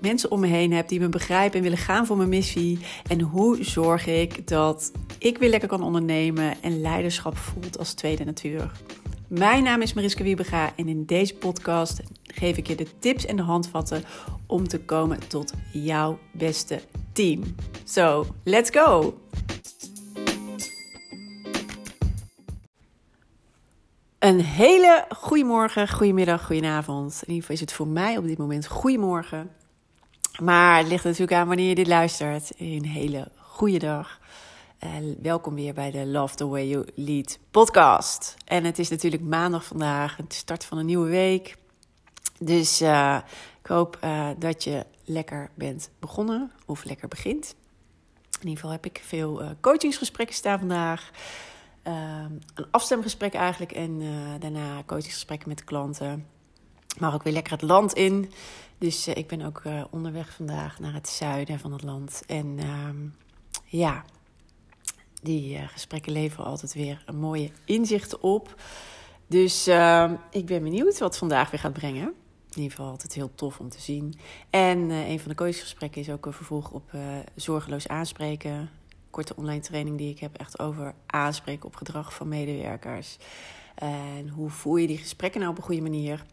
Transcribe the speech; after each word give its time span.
mensen 0.00 0.30
om 0.30 0.40
me 0.40 0.46
heen 0.46 0.72
heb 0.72 0.88
die 0.88 1.00
me 1.00 1.08
begrijpen 1.08 1.56
en 1.56 1.62
willen 1.62 1.78
gaan 1.78 2.06
voor 2.06 2.16
mijn 2.16 2.28
missie? 2.28 2.78
En 3.08 3.20
hoe 3.20 3.64
zorg 3.64 4.06
ik 4.06 4.48
dat 4.48 4.92
ik 5.18 5.38
weer 5.38 5.50
lekker 5.50 5.68
kan 5.68 5.82
ondernemen 5.82 6.62
en 6.62 6.80
leiderschap 6.80 7.36
voelt 7.36 7.78
als 7.78 7.92
tweede 7.92 8.24
natuur? 8.24 8.70
Mijn 9.28 9.62
naam 9.62 9.82
is 9.82 9.92
Mariska 9.92 10.22
Wiebega 10.22 10.72
en 10.76 10.88
in 10.88 11.04
deze 11.04 11.34
podcast 11.34 12.00
geef 12.22 12.56
ik 12.56 12.66
je 12.66 12.74
de 12.74 12.86
tips 12.98 13.26
en 13.26 13.36
de 13.36 13.42
handvatten 13.42 14.04
om 14.46 14.68
te 14.68 14.80
komen 14.80 15.28
tot 15.28 15.52
jouw 15.72 16.18
beste 16.32 16.80
team. 17.12 17.42
So, 17.84 18.26
let's 18.44 18.70
go! 18.70 19.18
Een 24.18 24.40
hele 24.40 25.04
goedemorgen, 25.08 25.88
goedemiddag, 25.88 26.46
goedenavond. 26.46 27.12
In 27.12 27.34
ieder 27.34 27.40
geval 27.40 27.54
is 27.54 27.60
het 27.60 27.72
voor 27.72 27.88
mij 27.88 28.16
op 28.16 28.26
dit 28.26 28.38
moment 28.38 28.66
goedemorgen. 28.66 29.50
Maar 30.42 30.78
het 30.78 30.88
ligt 30.88 31.04
natuurlijk 31.04 31.32
aan 31.32 31.46
wanneer 31.46 31.68
je 31.68 31.74
dit 31.74 31.86
luistert. 31.86 32.52
Een 32.58 32.84
hele 32.84 33.28
goede 33.36 33.78
dag. 33.78 34.20
welkom 35.22 35.54
weer 35.54 35.74
bij 35.74 35.90
de 35.90 36.06
Love 36.06 36.34
the 36.34 36.46
Way 36.46 36.68
You 36.68 36.86
Lead 36.94 37.38
podcast. 37.50 38.36
En 38.44 38.64
het 38.64 38.78
is 38.78 38.88
natuurlijk 38.88 39.22
maandag 39.22 39.64
vandaag, 39.64 40.16
het 40.16 40.34
start 40.34 40.64
van 40.64 40.78
een 40.78 40.86
nieuwe 40.86 41.08
week. 41.08 41.56
Dus 42.38 42.82
uh, 42.82 43.18
ik 43.60 43.66
hoop 43.66 43.98
uh, 44.04 44.28
dat 44.38 44.64
je 44.64 44.86
lekker 45.04 45.50
bent 45.54 45.90
begonnen 45.98 46.52
of 46.66 46.84
lekker 46.84 47.08
begint. 47.08 47.54
In 48.30 48.48
ieder 48.48 48.54
geval 48.54 48.70
heb 48.70 48.86
ik 48.86 49.02
veel 49.04 49.42
coachingsgesprekken 49.60 50.34
staan 50.36 50.58
vandaag. 50.58 51.10
Ehm, 51.82 52.32
een 52.54 52.66
afstemgesprek 52.70 53.34
eigenlijk 53.34 53.72
en 53.72 54.00
daarna 54.38 54.82
coachingsgesprekken 54.86 55.48
met 55.48 55.58
de 55.58 55.64
klanten. 55.64 56.26
Maar 56.98 57.14
ook 57.14 57.22
weer 57.22 57.32
lekker 57.32 57.52
het 57.52 57.62
land 57.62 57.92
in. 57.92 58.32
Dus 58.78 59.08
ik 59.08 59.26
ben 59.26 59.42
ook 59.42 59.62
onderweg 59.90 60.32
vandaag 60.32 60.78
naar 60.78 60.92
het 60.92 61.08
zuiden 61.08 61.58
van 61.58 61.72
het 61.72 61.82
land. 61.82 62.22
En 62.26 62.56
ehm, 62.58 62.96
ja, 63.64 64.04
die 65.22 65.58
gesprekken 65.58 66.12
leveren 66.12 66.44
altijd 66.44 66.74
weer 66.74 67.02
een 67.06 67.18
mooie 67.18 67.50
inzichten 67.64 68.22
op. 68.22 68.62
Dus 69.26 69.66
ehm, 69.66 70.14
ik 70.30 70.46
ben 70.46 70.62
benieuwd 70.62 70.98
wat 70.98 71.18
vandaag 71.18 71.50
weer 71.50 71.60
gaat 71.60 71.72
brengen 71.72 72.14
in 72.50 72.62
ieder 72.64 72.76
geval 72.76 72.90
altijd 72.90 73.14
heel 73.14 73.34
tof 73.34 73.60
om 73.60 73.68
te 73.68 73.80
zien. 73.80 74.14
En 74.50 74.90
een 74.90 75.20
van 75.20 75.28
de 75.28 75.36
coachgesprekken 75.36 76.00
is 76.00 76.10
ook 76.10 76.26
een 76.26 76.32
vervolg 76.32 76.70
op 76.70 76.90
zorgeloos 77.34 77.88
aanspreken. 77.88 78.70
Korte 79.10 79.36
online 79.36 79.60
training 79.60 79.98
die 79.98 80.10
ik 80.10 80.18
heb 80.18 80.36
echt 80.36 80.58
over 80.58 80.94
aanspreken 81.06 81.66
op 81.66 81.76
gedrag 81.76 82.14
van 82.14 82.28
medewerkers. 82.28 83.18
En 83.74 84.28
hoe 84.28 84.50
voer 84.50 84.80
je 84.80 84.86
die 84.86 84.98
gesprekken 84.98 85.40
nou 85.40 85.52
op 85.52 85.58
een 85.58 85.64
goede 85.64 85.82
manier? 85.82 86.24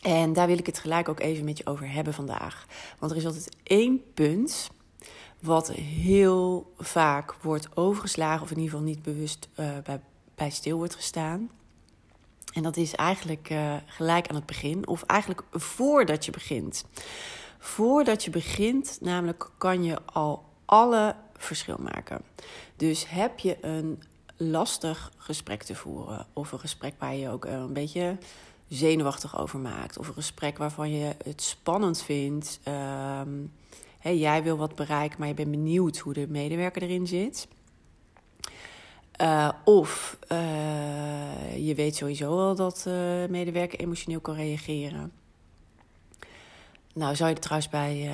En 0.00 0.32
daar 0.32 0.46
wil 0.46 0.58
ik 0.58 0.66
het 0.66 0.78
gelijk 0.78 1.08
ook 1.08 1.20
even 1.20 1.44
met 1.44 1.58
je 1.58 1.66
over 1.66 1.92
hebben 1.92 2.14
vandaag. 2.14 2.66
Want 2.98 3.12
er 3.12 3.18
is 3.18 3.26
altijd 3.26 3.56
één 3.62 4.02
punt 4.14 4.70
wat 5.40 5.72
heel 5.72 6.72
vaak 6.78 7.34
wordt 7.34 7.76
overgeslagen, 7.76 8.42
of 8.42 8.50
in 8.50 8.56
ieder 8.56 8.70
geval 8.70 8.86
niet 8.86 9.02
bewust 9.02 9.48
uh, 9.56 9.78
bij, 9.84 10.00
bij 10.34 10.50
stil 10.50 10.76
wordt 10.76 10.94
gestaan. 10.94 11.50
En 12.52 12.62
dat 12.62 12.76
is 12.76 12.94
eigenlijk 12.94 13.50
uh, 13.50 13.74
gelijk 13.86 14.28
aan 14.28 14.34
het 14.34 14.46
begin, 14.46 14.86
of 14.86 15.02
eigenlijk 15.02 15.42
voordat 15.50 16.24
je 16.24 16.30
begint. 16.30 16.84
Voordat 17.58 18.24
je 18.24 18.30
begint, 18.30 18.98
namelijk, 19.00 19.50
kan 19.58 19.84
je 19.84 19.98
al 20.04 20.44
alle 20.64 21.16
verschil 21.36 21.76
maken. 21.80 22.22
Dus 22.76 23.08
heb 23.08 23.38
je 23.38 23.64
een 23.64 24.02
lastig 24.36 25.12
gesprek 25.16 25.62
te 25.62 25.74
voeren, 25.74 26.26
of 26.32 26.52
een 26.52 26.60
gesprek 26.60 26.94
waar 26.98 27.14
je 27.14 27.28
ook 27.28 27.44
een 27.44 27.72
beetje 27.72 28.18
zenuwachtig 28.70 29.38
over 29.38 29.58
maakt, 29.58 29.98
of 29.98 30.08
een 30.08 30.14
gesprek 30.14 30.58
waarvan 30.58 30.90
je 30.90 31.16
het 31.24 31.42
spannend 31.42 32.02
vindt. 32.02 32.60
Um, 33.24 33.52
jij 34.02 34.42
wil 34.42 34.56
wat 34.56 34.74
bereiken, 34.74 35.18
maar 35.18 35.28
je 35.28 35.34
bent 35.34 35.50
benieuwd 35.50 35.98
hoe 35.98 36.12
de 36.12 36.26
medewerker 36.28 36.82
erin 36.82 37.06
zit 37.06 37.48
uh, 39.20 39.48
of 39.64 40.18
uh, 40.32 41.66
je 41.66 41.74
weet 41.74 41.96
sowieso 41.96 42.38
al 42.38 42.54
dat 42.54 42.84
uh, 42.88 42.94
medewerker 43.28 43.78
emotioneel 43.78 44.20
kan 44.20 44.34
reageren. 44.34 45.12
Nou, 46.94 47.16
zou 47.16 47.28
je 47.28 47.34
er 47.34 47.40
trouwens 47.40 47.70
bij 47.70 48.10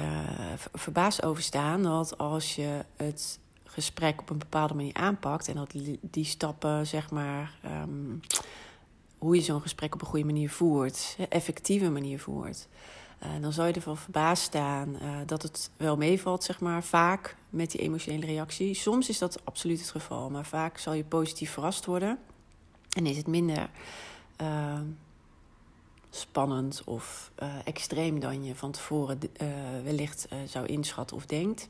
verbaasd 0.73 1.23
over 1.23 1.43
staan 1.43 1.83
dat 1.83 2.19
als 2.19 2.55
je 2.55 2.85
het 2.97 3.39
gesprek 3.65 4.21
op 4.21 4.31
een 4.31 4.39
bepaalde 4.39 4.75
manier 4.75 4.95
aanpakt 4.95 5.49
en 5.49 5.55
dat 5.55 5.75
die 6.01 6.25
stappen, 6.25 6.87
zeg 6.87 7.11
maar, 7.11 7.59
um, 7.65 8.21
hoe 9.27 9.35
je 9.35 9.43
zo'n 9.43 9.61
gesprek 9.61 9.95
op 9.95 10.01
een 10.01 10.07
goede 10.07 10.25
manier 10.25 10.51
voert, 10.51 11.17
effectieve 11.29 11.91
manier 11.91 12.21
voert, 12.21 12.69
uh, 13.23 13.29
dan 13.41 13.53
zou 13.53 13.69
je 13.69 13.73
ervan 13.73 13.97
verbaasd 13.97 14.43
staan 14.43 14.89
uh, 15.03 15.17
dat 15.27 15.43
het 15.43 15.71
wel 15.77 15.97
meevalt, 15.97 16.45
zeg 16.45 16.61
maar, 16.61 16.85
vaak 16.85 17.37
met 17.51 17.71
die 17.71 17.81
emotionele 17.81 18.27
reactie. 18.27 18.75
Soms 18.75 19.09
is 19.09 19.19
dat 19.19 19.45
absoluut 19.45 19.81
het 19.81 19.91
geval, 19.91 20.31
maar 20.31 20.47
vaak 20.47 20.79
zal 20.79 20.93
je 20.93 21.05
positief 21.05 21.51
verrast 21.51 21.85
worden. 21.85 22.19
En 22.97 23.07
is 23.07 23.17
het 23.17 23.27
minder 23.27 23.71
uh, 24.41 24.81
spannend 26.11 26.83
of 26.85 27.31
extreem 27.65 28.21
dan 28.21 28.45
je 28.45 28.55
van 28.55 28.71
tevoren 28.71 29.19
wellicht 29.85 30.29
zou 30.47 30.67
inschatten 30.67 31.17
of 31.17 31.27
denkt. 31.27 31.69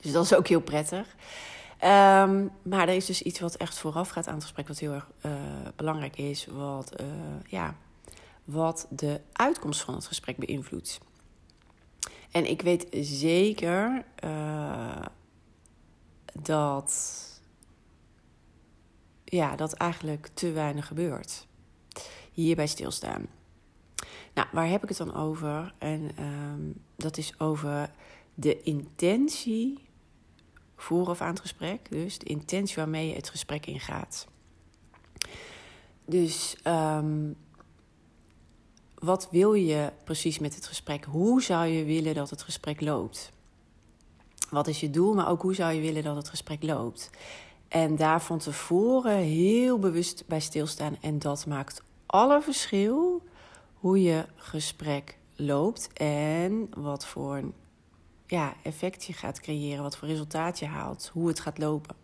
Dus 0.00 0.12
dat 0.12 0.24
is 0.24 0.34
ook 0.34 0.48
heel 0.48 0.60
prettig. 0.60 1.16
Um, 1.84 2.50
maar 2.62 2.88
er 2.88 2.94
is 2.94 3.06
dus 3.06 3.22
iets 3.22 3.40
wat 3.40 3.54
echt 3.54 3.78
vooraf 3.78 4.08
gaat 4.08 4.26
aan 4.26 4.34
het 4.34 4.42
gesprek, 4.42 4.68
wat 4.68 4.78
heel 4.78 4.92
erg 4.92 5.10
belangrijk 5.76 6.16
is. 6.16 6.46
Wat 6.46 7.02
ja, 7.46 7.74
wat 8.44 8.86
de 8.90 9.20
uitkomst 9.32 9.80
van 9.80 9.94
het 9.94 10.06
gesprek 10.06 10.36
beïnvloedt. 10.36 10.98
En 12.30 12.50
ik 12.50 12.62
weet 12.62 12.86
zeker 13.00 14.04
uh, 14.24 15.04
dat, 16.32 17.22
ja, 19.24 19.56
dat 19.56 19.72
eigenlijk 19.72 20.28
te 20.34 20.52
weinig 20.52 20.86
gebeurt. 20.86 21.46
Hierbij 22.32 22.66
stilstaan. 22.66 23.26
Nou, 24.34 24.48
waar 24.52 24.68
heb 24.68 24.82
ik 24.82 24.88
het 24.88 24.98
dan 24.98 25.14
over? 25.14 25.74
En 25.78 26.10
um, 26.24 26.82
dat 26.96 27.16
is 27.16 27.40
over 27.40 27.90
de 28.34 28.62
intentie 28.62 29.87
vooraf 30.78 31.20
aan 31.20 31.30
het 31.30 31.40
gesprek. 31.40 31.90
Dus 31.90 32.18
de 32.18 32.26
intentie 32.26 32.76
waarmee 32.76 33.08
je 33.08 33.14
het 33.14 33.30
gesprek 33.30 33.66
ingaat. 33.66 34.26
Dus 36.04 36.56
um, 36.64 37.36
wat 38.94 39.28
wil 39.30 39.52
je 39.52 39.92
precies 40.04 40.38
met 40.38 40.54
het 40.54 40.66
gesprek? 40.66 41.04
Hoe 41.04 41.42
zou 41.42 41.66
je 41.66 41.84
willen 41.84 42.14
dat 42.14 42.30
het 42.30 42.42
gesprek 42.42 42.80
loopt? 42.80 43.32
Wat 44.50 44.66
is 44.66 44.80
je 44.80 44.90
doel, 44.90 45.14
maar 45.14 45.28
ook 45.28 45.42
hoe 45.42 45.54
zou 45.54 45.72
je 45.72 45.80
willen 45.80 46.02
dat 46.02 46.16
het 46.16 46.28
gesprek 46.28 46.62
loopt? 46.62 47.10
En 47.68 47.96
daar 47.96 48.22
van 48.22 48.38
tevoren 48.38 49.16
heel 49.16 49.78
bewust 49.78 50.24
bij 50.26 50.40
stilstaan. 50.40 50.96
En 51.00 51.18
dat 51.18 51.46
maakt 51.46 51.82
alle 52.06 52.42
verschil 52.42 53.22
hoe 53.74 54.02
je 54.02 54.24
gesprek 54.36 55.18
loopt 55.36 55.92
en 55.92 56.68
wat 56.76 57.06
voor 57.06 57.42
ja, 58.28 58.54
effect 58.62 59.08
gaat 59.10 59.40
creëren, 59.40 59.82
wat 59.82 59.96
voor 59.96 60.08
resultaat 60.08 60.58
je 60.58 60.66
haalt, 60.66 61.10
hoe 61.12 61.28
het 61.28 61.40
gaat 61.40 61.58
lopen. 61.58 61.96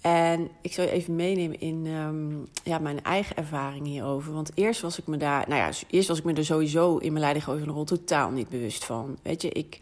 En 0.00 0.50
ik 0.60 0.72
zal 0.72 0.84
je 0.84 0.90
even 0.90 1.16
meenemen 1.16 1.60
in 1.60 1.86
um, 1.86 2.48
ja, 2.64 2.78
mijn 2.78 3.02
eigen 3.02 3.36
ervaring 3.36 3.86
hierover. 3.86 4.32
Want 4.32 4.50
eerst 4.54 4.80
was 4.80 4.98
ik 4.98 5.06
me 5.06 5.16
daar, 5.16 5.44
nou 5.48 5.60
ja, 5.60 5.70
eerst 5.90 6.08
was 6.08 6.18
ik 6.18 6.24
me 6.24 6.32
er 6.32 6.44
sowieso 6.44 6.96
in 6.96 7.12
mijn 7.12 7.24
leidinggevende 7.24 7.72
rol 7.72 7.84
totaal 7.84 8.30
niet 8.30 8.48
bewust 8.48 8.84
van. 8.84 9.18
Weet 9.22 9.42
je, 9.42 9.50
ik 9.50 9.80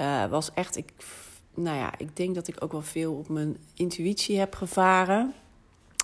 uh, 0.00 0.26
was 0.26 0.54
echt, 0.54 0.76
ik, 0.76 0.92
nou 1.54 1.76
ja, 1.76 1.92
ik 1.98 2.16
denk 2.16 2.34
dat 2.34 2.48
ik 2.48 2.62
ook 2.64 2.72
wel 2.72 2.82
veel 2.82 3.12
op 3.12 3.28
mijn 3.28 3.56
intuïtie 3.74 4.38
heb 4.38 4.54
gevaren. 4.54 5.34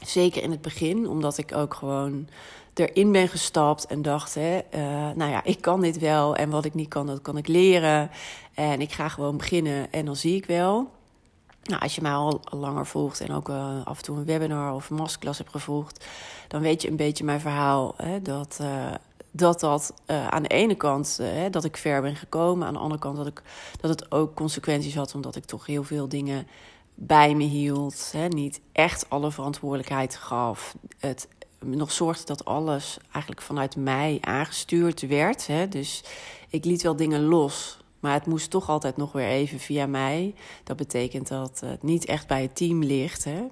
Zeker 0.07 0.43
in 0.43 0.51
het 0.51 0.63
begin, 0.63 1.09
omdat 1.09 1.39
ik 1.39 1.55
ook 1.55 1.75
gewoon 1.75 2.29
erin 2.75 3.13
ben 3.13 3.29
gestapt 3.29 3.87
en 3.87 4.03
dacht, 4.03 4.35
hè, 4.35 4.61
uh, 4.75 4.81
nou 5.15 5.31
ja, 5.31 5.45
ik 5.45 5.61
kan 5.61 5.81
dit 5.81 5.99
wel 5.99 6.37
en 6.37 6.51
wat 6.51 6.65
ik 6.65 6.75
niet 6.75 6.89
kan, 6.89 7.07
dat 7.07 7.23
kan 7.23 7.37
ik 7.37 7.49
leren. 7.49 8.11
En 8.55 8.81
ik 8.81 8.93
ga 8.93 9.09
gewoon 9.09 9.37
beginnen 9.37 9.93
en 9.93 10.05
dan 10.05 10.17
zie 10.17 10.37
ik 10.37 10.47
wel. 10.47 10.91
Nou, 11.65 11.83
als 11.83 11.95
je 11.95 12.03
mij 12.03 12.13
al 12.13 12.41
langer 12.51 12.87
volgt 12.87 13.21
en 13.21 13.33
ook 13.33 13.49
uh, 13.49 13.85
af 13.85 13.97
en 13.97 14.05
toe 14.05 14.17
een 14.17 14.25
webinar 14.25 14.75
of 14.75 14.91
een 14.91 14.97
masterclass 14.97 15.39
hebt 15.39 15.51
gevolgd, 15.51 16.07
dan 16.49 16.61
weet 16.61 16.83
je 16.83 16.89
een 16.89 16.97
beetje 16.97 17.25
mijn 17.25 17.41
verhaal. 17.41 17.95
Hè, 17.97 18.23
dat, 18.23 18.59
uh, 18.61 18.95
dat 19.31 19.61
dat 19.61 19.95
aan 20.07 20.43
de 20.43 20.49
ene 20.49 20.75
kant 20.75 21.21
dat 21.51 21.65
ik 21.65 21.77
ver 21.77 22.03
ben 22.03 22.17
gekomen, 22.17 22.67
aan 22.67 22.73
de 22.73 22.79
andere 22.79 23.01
kant 23.01 23.17
dat, 23.17 23.27
ik, 23.27 23.43
dat 23.81 23.91
het 23.91 24.13
ook 24.13 24.35
consequenties 24.35 24.95
had, 24.95 25.15
omdat 25.15 25.37
ik 25.37 25.45
toch 25.45 25.67
heel 25.67 25.85
veel 25.85 26.09
dingen 26.09 26.47
bij 26.95 27.35
me 27.35 27.45
hield, 27.45 28.13
hè, 28.13 28.29
niet 28.29 28.61
echt 28.73 29.11
alle 29.11 29.31
verantwoordelijkheid 29.31 30.17
gaf. 30.17 30.77
Het 30.99 31.29
nog 31.65 31.93
zorgde 31.93 32.25
dat 32.25 32.45
alles 32.45 32.99
eigenlijk 33.13 33.43
vanuit 33.43 33.77
mij 33.77 34.19
aangestuurd 34.21 35.01
werd. 35.01 35.47
Hè. 35.47 35.69
Dus 35.69 36.05
ik 36.49 36.65
liet 36.65 36.83
wel 36.83 36.97
dingen 36.97 37.25
los, 37.25 37.79
maar 38.01 38.13
het 38.13 38.27
moest 38.27 38.51
toch 38.51 38.69
altijd 38.69 38.97
nog 38.97 39.13
weer 39.13 39.29
even 39.29 39.59
via 39.59 39.87
mij. 39.87 40.35
Dat 40.65 40.77
betekent 40.77 41.29
dat 41.29 41.61
het 41.61 41.83
niet 41.83 42.05
echt 42.05 42.27
bij 42.27 42.43
het 42.43 42.57
team 42.57 42.83
ligt. 42.83 43.25
Hè. 43.25 43.45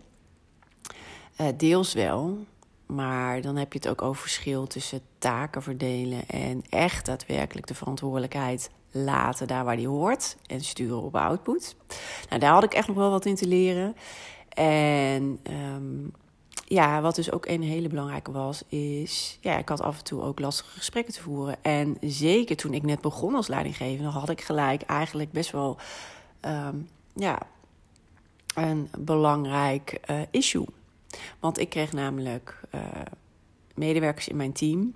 Uh, 1.40 1.46
deels 1.56 1.92
wel, 1.92 2.38
maar 2.86 3.40
dan 3.40 3.56
heb 3.56 3.72
je 3.72 3.78
het 3.78 3.88
ook 3.88 4.02
over 4.02 4.22
verschil 4.22 4.66
tussen 4.66 5.00
taken 5.18 5.62
verdelen 5.62 6.28
en 6.28 6.62
echt 6.68 7.06
daadwerkelijk 7.06 7.66
de 7.66 7.74
verantwoordelijkheid 7.74 8.70
laten 8.92 9.46
daar 9.46 9.64
waar 9.64 9.76
die 9.76 9.88
hoort 9.88 10.36
en 10.46 10.60
sturen 10.60 11.02
op 11.02 11.16
output. 11.16 11.76
Nou, 12.28 12.40
daar 12.40 12.52
had 12.52 12.64
ik 12.64 12.74
echt 12.74 12.86
nog 12.86 12.96
wel 12.96 13.10
wat 13.10 13.26
in 13.26 13.34
te 13.34 13.46
leren. 13.46 13.96
En 14.48 15.40
um, 15.50 16.12
ja, 16.64 17.00
wat 17.00 17.14
dus 17.14 17.32
ook 17.32 17.46
een 17.46 17.62
hele 17.62 17.88
belangrijke 17.88 18.32
was, 18.32 18.62
is... 18.68 19.38
Ja, 19.40 19.58
ik 19.58 19.68
had 19.68 19.80
af 19.80 19.98
en 19.98 20.04
toe 20.04 20.22
ook 20.22 20.40
lastige 20.40 20.78
gesprekken 20.78 21.14
te 21.14 21.22
voeren. 21.22 21.56
En 21.62 21.96
zeker 22.00 22.56
toen 22.56 22.74
ik 22.74 22.82
net 22.82 23.00
begon 23.00 23.34
als 23.34 23.48
leidinggevende... 23.48 24.10
had 24.10 24.28
ik 24.28 24.40
gelijk 24.40 24.82
eigenlijk 24.82 25.32
best 25.32 25.50
wel 25.50 25.76
um, 26.40 26.88
ja, 27.14 27.38
een 28.54 28.88
belangrijk 28.98 30.00
uh, 30.10 30.20
issue. 30.30 30.66
Want 31.40 31.58
ik 31.58 31.68
kreeg 31.68 31.92
namelijk 31.92 32.60
uh, 32.74 32.80
medewerkers 33.74 34.28
in 34.28 34.36
mijn 34.36 34.52
team... 34.52 34.94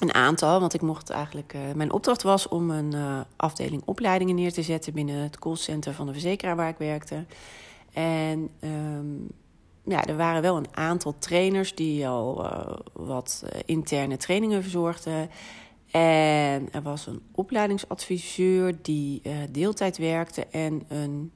Een 0.00 0.14
aantal, 0.14 0.60
want 0.60 0.74
ik 0.74 0.80
mocht 0.80 1.10
eigenlijk. 1.10 1.54
Uh, 1.54 1.60
mijn 1.74 1.92
opdracht 1.92 2.22
was 2.22 2.48
om 2.48 2.70
een 2.70 2.94
uh, 2.94 3.20
afdeling 3.36 3.82
opleidingen 3.84 4.34
neer 4.34 4.52
te 4.52 4.62
zetten 4.62 4.92
binnen 4.92 5.22
het 5.22 5.38
callcenter 5.38 5.94
van 5.94 6.06
de 6.06 6.12
verzekeraar 6.12 6.56
waar 6.56 6.68
ik 6.68 6.78
werkte. 6.78 7.24
En 7.92 8.50
um, 8.60 9.28
ja, 9.84 10.04
er 10.04 10.16
waren 10.16 10.42
wel 10.42 10.56
een 10.56 10.76
aantal 10.76 11.18
trainers 11.18 11.74
die 11.74 12.08
al 12.08 12.44
uh, 12.44 12.76
wat 12.92 13.44
interne 13.64 14.16
trainingen 14.16 14.62
verzorgden. 14.62 15.30
En 15.90 16.72
er 16.72 16.82
was 16.82 17.06
een 17.06 17.22
opleidingsadviseur 17.34 18.82
die 18.82 19.22
deeltijd 19.50 19.98
werkte 19.98 20.46
en 20.46 20.82
een. 20.88 21.32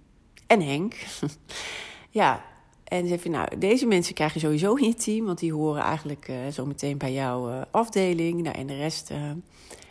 En 0.47 0.61
Henk. 0.61 1.07
ja, 2.11 2.45
en 2.85 3.07
zei 3.07 3.21
van, 3.21 3.31
nou, 3.31 3.59
deze 3.59 3.87
mensen 3.87 4.15
krijg 4.15 4.35
je 4.35 4.41
sowieso 4.41 4.75
in 4.75 4.89
je 4.89 4.95
team, 4.95 5.25
want 5.25 5.39
die 5.39 5.53
horen 5.53 5.83
eigenlijk 5.83 6.29
uh, 6.29 6.37
zo 6.53 6.67
meteen 6.67 6.99
bij 6.99 7.13
jouw 7.13 7.51
uh, 7.51 7.63
afdeling. 7.71 8.43
Nou, 8.43 8.57
en 8.57 8.67
de 8.67 8.77
rest 8.77 9.11
uh, 9.11 9.31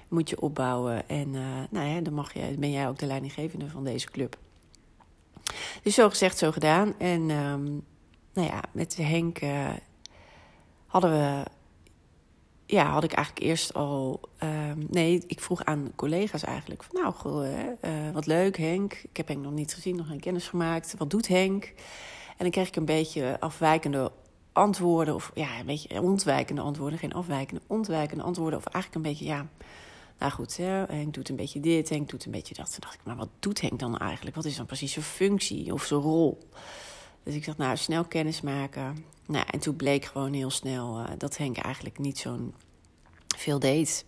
moet 0.07 0.30
je 0.30 0.42
opbouwen. 0.42 1.10
En 1.10 1.31
nou 1.69 1.88
ja, 1.88 2.01
dan 2.01 2.13
mag 2.13 2.34
je, 2.34 2.56
ben 2.57 2.72
jij 2.72 2.88
ook 2.88 3.00
de 3.00 3.06
leidinggevende 3.06 3.69
van 3.69 3.84
deze 3.84 4.12
club. 4.12 4.38
Dus 5.84 5.95
zo 5.95 6.10
gezegd, 6.10 6.38
zo 6.38 6.51
gedaan. 6.51 6.94
En 7.00 7.30
um, 7.30 7.84
nou 8.34 8.48
ja, 8.48 8.63
met 8.72 8.98
Henk 8.98 9.39
hadden 10.86 11.12
we. 11.12 11.44
Ja, 12.66 12.92
had 12.92 13.04
ik 13.04 13.12
eigenlijk 13.12 13.46
eerst 13.46 13.74
al. 13.74 14.19
Um, 14.44 14.88
nee, 14.89 15.24
ik 15.28 15.39
vroeg 15.39 15.63
aan 15.63 15.92
collega's 15.96 16.44
eigenlijk. 16.44 16.84
Van, 16.84 17.01
nou, 17.01 18.13
wat 18.13 18.25
leuk, 18.25 18.57
Henk. 18.57 18.94
Ik 18.94 19.18
heb 19.18 19.28
Henk 19.28 19.44
nog 19.44 19.51
niet 19.51 19.74
gezien, 19.74 19.96
nog 19.96 20.07
geen 20.07 20.19
kennis 20.19 20.48
gemaakt. 20.48 20.96
Wat 20.98 21.10
doet 21.10 21.28
Henk? 21.28 21.74
En 22.44 22.51
dan 22.51 22.62
kreeg 22.63 22.72
ik 22.74 22.75
een 22.75 22.95
beetje 22.95 23.40
afwijkende 23.40 24.12
antwoorden. 24.51 25.16
Of 25.16 25.31
ja, 25.34 25.60
een 25.60 25.66
beetje 25.66 26.01
ontwijkende 26.01 26.62
antwoorden. 26.62 27.00
Geen 27.00 27.13
afwijkende, 27.13 27.62
ontwijkende 27.68 28.24
antwoorden. 28.24 28.60
Of 28.60 28.66
eigenlijk 28.66 29.06
een 29.06 29.12
beetje, 29.12 29.25
ja. 29.25 29.48
Nou 30.19 30.31
goed, 30.31 30.57
hè, 30.57 30.84
Henk 30.86 31.13
doet 31.13 31.30
een 31.30 31.36
beetje 31.36 31.60
dit, 31.60 31.90
Henk 31.90 32.10
doet 32.10 32.25
een 32.25 32.31
beetje 32.31 32.54
dat. 32.54 32.72
Toen 32.72 32.80
dacht 32.80 32.94
ik, 32.94 33.00
maar 33.04 33.16
wat 33.16 33.30
doet 33.40 33.62
Henk 33.62 33.80
dan 33.80 33.98
eigenlijk? 33.98 34.36
Wat 34.36 34.45
is 34.45 34.56
dan 34.56 34.66
precies 34.66 34.92
zijn 34.92 35.06
functie 35.06 35.74
of 35.74 35.84
zijn 35.84 36.00
rol? 36.00 36.48
Dus 37.24 37.36
ik 37.36 37.45
dacht, 37.45 37.57
nou, 37.57 37.78
snel 37.78 38.04
kennis 38.04 38.42
maken. 38.42 39.06
Nou, 39.28 39.46
en 39.50 39.60
toen 39.60 39.75
bleek 39.75 40.06
gewoon 40.06 40.34
heel 40.34 40.50
snel 40.50 41.00
uh, 41.00 41.06
dat 41.18 41.38
Henk 41.38 41.57
eigenlijk 41.57 42.00
niet 42.00 42.18
zo'n 42.18 42.54
veel 43.38 43.60
deed. 43.60 44.06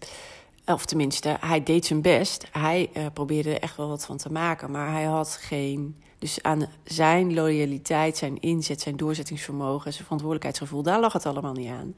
Of 0.65 0.85
tenminste, 0.85 1.37
hij 1.39 1.63
deed 1.63 1.85
zijn 1.85 2.01
best. 2.01 2.47
Hij 2.51 2.89
uh, 2.97 3.05
probeerde 3.13 3.53
er 3.53 3.61
echt 3.61 3.77
wel 3.77 3.87
wat 3.87 4.05
van 4.05 4.17
te 4.17 4.31
maken. 4.31 4.71
Maar 4.71 4.91
hij 4.91 5.03
had 5.03 5.37
geen 5.41 5.95
dus 6.25 6.43
aan 6.43 6.67
zijn 6.83 7.33
loyaliteit, 7.33 8.17
zijn 8.17 8.39
inzet, 8.39 8.81
zijn 8.81 8.97
doorzettingsvermogen, 8.97 9.91
zijn 9.91 10.03
verantwoordelijkheidsgevoel, 10.03 10.83
daar 10.83 10.99
lag 10.99 11.13
het 11.13 11.25
allemaal 11.25 11.53
niet 11.53 11.69
aan. 11.69 11.95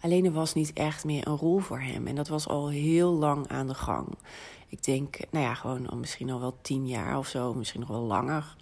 Alleen 0.00 0.24
er 0.24 0.32
was 0.32 0.54
niet 0.54 0.72
echt 0.72 1.04
meer 1.04 1.26
een 1.26 1.36
rol 1.36 1.58
voor 1.58 1.80
hem. 1.80 2.06
En 2.06 2.14
dat 2.14 2.28
was 2.28 2.48
al 2.48 2.68
heel 2.68 3.10
lang 3.10 3.48
aan 3.48 3.66
de 3.66 3.74
gang. 3.74 4.08
Ik 4.68 4.84
denk, 4.84 5.16
nou 5.30 5.44
ja, 5.44 5.54
gewoon 5.54 5.88
misschien 6.00 6.30
al 6.30 6.40
wel 6.40 6.58
tien 6.62 6.86
jaar 6.86 7.18
of 7.18 7.26
zo, 7.26 7.54
misschien 7.54 7.80
nog 7.80 7.88
wel 7.88 8.00
langer. 8.00 8.56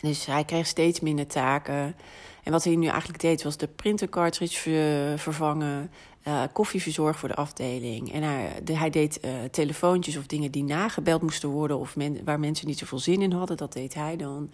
Dus 0.00 0.26
hij 0.26 0.44
kreeg 0.44 0.66
steeds 0.66 1.00
minder 1.00 1.26
taken. 1.26 1.96
En 2.42 2.52
wat 2.52 2.64
hij 2.64 2.76
nu 2.76 2.86
eigenlijk 2.86 3.20
deed, 3.20 3.42
was 3.42 3.56
de 3.56 3.68
printer 3.68 4.08
cartridge 4.08 5.14
vervangen, 5.16 5.90
uh, 6.28 6.42
koffie 6.52 6.82
verzorgen 6.82 7.18
voor 7.18 7.28
de 7.28 7.34
afdeling. 7.34 8.12
En 8.12 8.22
hij, 8.22 8.60
de, 8.64 8.76
hij 8.76 8.90
deed 8.90 9.18
uh, 9.24 9.30
telefoontjes 9.50 10.16
of 10.16 10.26
dingen 10.26 10.50
die 10.50 10.64
nagebeld 10.64 11.22
moesten 11.22 11.48
worden 11.48 11.78
of 11.78 11.94
waar 12.24 12.40
mensen 12.40 12.66
niet 12.66 12.78
zoveel 12.78 12.98
zin 12.98 13.22
in 13.22 13.32
hadden. 13.32 13.56
Dat 13.56 13.72
deed 13.72 13.94
hij 13.94 14.16
dan. 14.16 14.50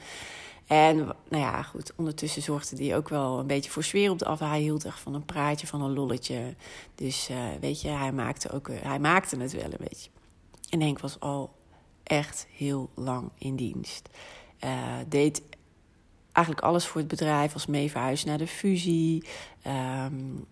En 0.67 0.97
nou 0.97 1.15
ja, 1.43 1.63
goed, 1.63 1.93
ondertussen 1.97 2.43
zorgde 2.43 2.85
hij 2.85 2.97
ook 2.97 3.09
wel 3.09 3.39
een 3.39 3.47
beetje 3.47 3.71
voor 3.71 3.85
sfeer 3.85 4.11
op 4.11 4.19
de 4.19 4.25
af. 4.25 4.39
Hij 4.39 4.61
hield 4.61 4.85
echt 4.85 5.01
van 5.01 5.15
een 5.15 5.25
praatje, 5.25 5.67
van 5.67 5.83
een 5.83 5.93
lolletje. 5.93 6.55
Dus 6.95 7.31
uh, 7.31 7.37
weet 7.61 7.81
je, 7.81 7.89
hij 7.89 8.13
maakte, 8.13 8.51
ook, 8.53 8.71
hij 8.73 8.99
maakte 8.99 9.37
het 9.37 9.53
wel 9.53 9.65
een 9.65 9.89
beetje. 9.89 10.11
En 10.71 10.81
Henk 10.81 11.01
was 11.01 11.21
al 11.21 11.51
echt 12.03 12.47
heel 12.51 12.91
lang 12.95 13.31
in 13.39 13.57
dienst. 13.57 14.09
deed 15.09 15.43
eigenlijk 16.33 16.67
alles 16.67 16.87
voor 16.87 17.01
het 17.01 17.11
bedrijf, 17.11 17.53
was 17.53 17.67
mee 17.67 17.91
verhuisd 17.91 18.27
naar 18.27 18.39
de 18.39 18.47
fusie. 18.47 19.25
Um, 19.67 20.47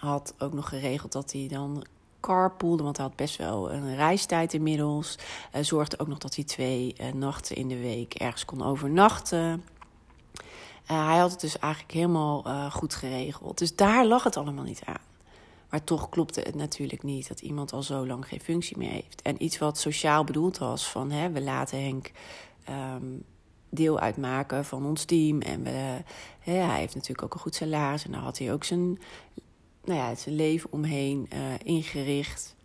had 0.00 0.34
ook 0.38 0.52
nog 0.52 0.68
geregeld 0.68 1.12
dat 1.12 1.32
hij 1.32 1.48
dan 1.48 1.84
carpoolde, 2.20 2.82
want 2.82 2.96
hij 2.96 3.06
had 3.06 3.16
best 3.16 3.36
wel 3.36 3.72
een 3.72 3.94
reistijd 3.96 4.54
inmiddels. 4.54 5.18
Uh, 5.54 5.62
zorgde 5.62 5.98
ook 5.98 6.08
nog 6.08 6.18
dat 6.18 6.34
hij 6.34 6.44
twee 6.44 6.94
uh, 7.00 7.12
nachten 7.12 7.56
in 7.56 7.68
de 7.68 7.78
week 7.78 8.14
ergens 8.14 8.44
kon 8.44 8.62
overnachten. 8.62 9.64
Uh, 10.90 11.06
hij 11.06 11.18
had 11.18 11.30
het 11.30 11.40
dus 11.40 11.58
eigenlijk 11.58 11.92
helemaal 11.92 12.70
goed 12.70 12.94
geregeld. 12.94 13.58
Dus 13.58 13.76
daar 13.76 14.06
lag 14.06 14.24
het 14.24 14.36
allemaal 14.36 14.64
niet 14.64 14.82
aan. 14.84 15.08
Maar 15.70 15.84
toch 15.84 16.08
klopte 16.08 16.40
het 16.40 16.54
natuurlijk 16.54 17.02
niet 17.02 17.28
dat 17.28 17.40
iemand 17.40 17.72
al 17.72 17.82
zo 17.82 18.06
lang 18.06 18.26
geen 18.28 18.40
functie 18.40 18.78
meer 18.78 18.90
heeft. 18.90 19.22
En 19.22 19.42
iets 19.44 19.58
wat 19.58 19.78
sociaal 19.78 20.24
bedoeld 20.24 20.58
was: 20.58 20.88
van 20.88 21.10
hè, 21.10 21.30
we 21.30 21.42
laten 21.42 21.82
Henk 21.82 22.10
um, 22.68 23.24
deel 23.68 23.98
uitmaken 23.98 24.64
van 24.64 24.86
ons 24.86 25.04
team. 25.04 25.40
En 25.40 25.62
we, 25.62 26.02
hè, 26.40 26.52
hij 26.52 26.78
heeft 26.78 26.94
natuurlijk 26.94 27.22
ook 27.22 27.34
een 27.34 27.40
goed 27.40 27.54
salaris. 27.54 28.04
En 28.04 28.12
dan 28.12 28.20
had 28.20 28.38
hij 28.38 28.52
ook 28.52 28.64
zijn 28.64 28.98
nou 29.84 29.98
ja, 29.98 30.14
zijn 30.14 30.34
leven 30.34 30.72
omheen 30.72 31.28
uh, 31.32 31.38
ingericht. 31.62 32.56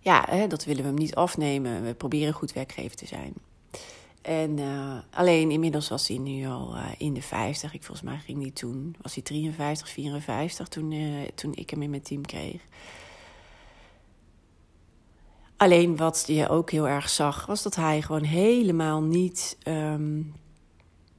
Ja, 0.00 0.26
hè, 0.28 0.46
dat 0.46 0.64
willen 0.64 0.82
we 0.82 0.88
hem 0.88 0.98
niet 0.98 1.14
afnemen. 1.14 1.82
We 1.82 1.94
proberen 1.94 2.32
goed 2.32 2.52
werkgever 2.52 2.96
te 2.96 3.06
zijn. 3.06 3.32
En 4.22 4.58
uh, 4.58 4.98
alleen 5.10 5.50
inmiddels 5.50 5.88
was 5.88 6.08
hij 6.08 6.18
nu 6.18 6.46
al 6.46 6.76
uh, 6.76 6.86
in 6.98 7.14
de 7.14 7.22
50. 7.22 7.74
Ik 7.74 7.82
volgens 7.82 8.08
mij 8.10 8.18
ging 8.18 8.42
hij 8.42 8.50
toen, 8.50 8.96
was 9.02 9.14
hij 9.14 9.22
53, 9.22 9.88
54 9.88 10.68
toen, 10.68 10.94
toen 11.34 11.54
ik 11.54 11.70
hem 11.70 11.82
in 11.82 11.90
mijn 11.90 12.02
team 12.02 12.26
kreeg. 12.26 12.62
Alleen 15.60 15.96
wat 15.96 16.24
je 16.26 16.48
ook 16.48 16.70
heel 16.70 16.88
erg 16.88 17.08
zag, 17.08 17.46
was 17.46 17.62
dat 17.62 17.74
hij 17.74 18.02
gewoon 18.02 18.22
helemaal 18.22 19.02
niet 19.02 19.58
um, 19.64 20.34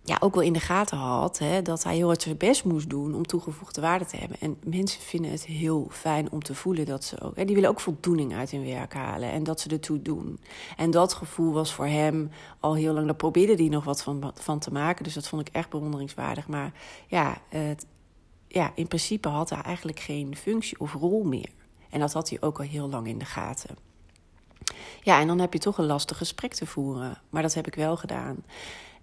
ja, 0.04 0.18
ook 0.20 0.34
wel 0.34 0.44
in 0.44 0.54
de 0.54 0.60
gaten 0.60 0.98
had 0.98 1.38
hè, 1.38 1.62
dat 1.62 1.84
hij 1.84 1.96
heel 1.96 2.08
hard 2.08 2.22
zijn 2.22 2.38
best 2.38 2.64
moest 2.64 2.90
doen 2.90 3.16
om 3.16 3.26
toegevoegde 3.26 3.82
waarde 3.82 4.06
te 4.06 4.18
hebben. 4.18 4.38
En 4.40 4.58
mensen 4.64 5.02
vinden 5.02 5.32
het 5.32 5.46
heel 5.46 5.88
fijn 5.90 6.32
om 6.32 6.44
te 6.44 6.56
voelen 6.56 6.86
dat 6.86 7.04
ze 7.04 7.22
ook. 7.22 7.36
Hè, 7.36 7.46
die 7.46 7.56
willen 7.56 7.70
ook 7.70 7.80
voldoening 7.80 8.36
uit 8.36 8.52
hun 8.52 8.66
werk 8.66 8.94
halen 8.94 9.32
en 9.32 9.44
dat 9.44 9.60
ze 9.60 9.70
ertoe 9.70 10.02
doen. 10.02 10.40
En 10.78 10.92
dat 10.92 11.14
gevoel 11.14 11.54
was 11.54 11.74
voor 11.74 11.86
hem 11.86 12.32
al 12.60 12.76
heel 12.76 12.94
lang. 12.94 13.06
Daar 13.06 13.16
probeerde 13.16 13.56
hij 13.56 13.68
nog 13.68 13.84
wat 13.84 14.04
van, 14.04 14.32
van 14.36 14.60
te 14.60 14.72
maken. 14.72 15.04
Dus 15.04 15.14
dat 15.14 15.28
vond 15.28 15.48
ik 15.48 15.54
echt 15.54 15.70
bewonderingswaardig. 15.70 16.48
Maar 16.48 16.74
ja, 17.08 17.42
het, 17.50 17.86
ja, 18.48 18.72
in 18.76 18.88
principe 18.88 19.28
had 19.28 19.50
hij 19.50 19.62
eigenlijk 19.62 20.00
geen 20.00 20.36
functie 20.36 20.80
of 20.80 20.94
rol 20.94 21.24
meer. 21.24 21.50
En 21.90 22.00
dat 22.00 22.14
had 22.14 22.30
hij 22.30 22.42
ook 22.42 22.60
al 22.60 22.66
heel 22.66 22.90
lang 22.90 23.08
in 23.08 23.18
de 23.18 23.26
gaten. 23.26 23.76
Ja, 25.02 25.20
en 25.20 25.28
dan 25.28 25.40
heb 25.40 25.54
je 25.54 25.60
toch 25.60 25.78
een 25.78 25.86
lastig 25.86 26.18
gesprek 26.18 26.54
te 26.54 26.66
voeren. 26.66 27.22
Maar 27.30 27.42
dat 27.42 27.54
heb 27.54 27.68
ik 27.68 27.76
wel 27.76 27.98
gedaan. 27.98 28.44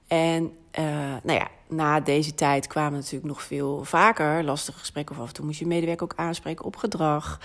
En 0.08 0.42
uh, 0.78 0.84
nou 1.22 1.38
ja, 1.38 1.48
na 1.68 2.00
deze 2.00 2.34
tijd 2.34 2.66
kwamen 2.66 2.98
natuurlijk 2.98 3.26
nog 3.26 3.42
veel 3.42 3.84
vaker 3.84 4.44
lastige 4.44 4.78
gesprekken. 4.78 5.16
Of 5.16 5.22
af 5.22 5.28
en 5.28 5.34
toe 5.34 5.44
moest 5.44 5.58
je 5.58 5.66
medewerker 5.66 6.04
ook 6.04 6.16
aanspreken 6.16 6.64
op 6.64 6.76
gedrag. 6.76 7.40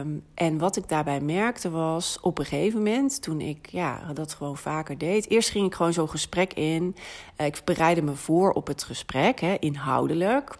Um, 0.00 0.22
en 0.34 0.58
wat 0.58 0.76
ik 0.76 0.88
daarbij 0.88 1.20
merkte 1.20 1.70
was 1.70 2.18
op 2.20 2.38
een 2.38 2.44
gegeven 2.44 2.78
moment, 2.78 3.22
toen 3.22 3.40
ik 3.40 3.68
ja, 3.70 4.12
dat 4.12 4.34
gewoon 4.34 4.56
vaker 4.56 4.98
deed. 4.98 5.30
Eerst 5.30 5.50
ging 5.50 5.66
ik 5.66 5.74
gewoon 5.74 5.92
zo'n 5.92 6.08
gesprek 6.08 6.52
in. 6.52 6.96
Uh, 7.40 7.46
ik 7.46 7.60
bereidde 7.64 8.02
me 8.02 8.14
voor 8.14 8.52
op 8.52 8.66
het 8.66 8.82
gesprek, 8.82 9.40
hè, 9.40 9.54
inhoudelijk. 9.58 10.58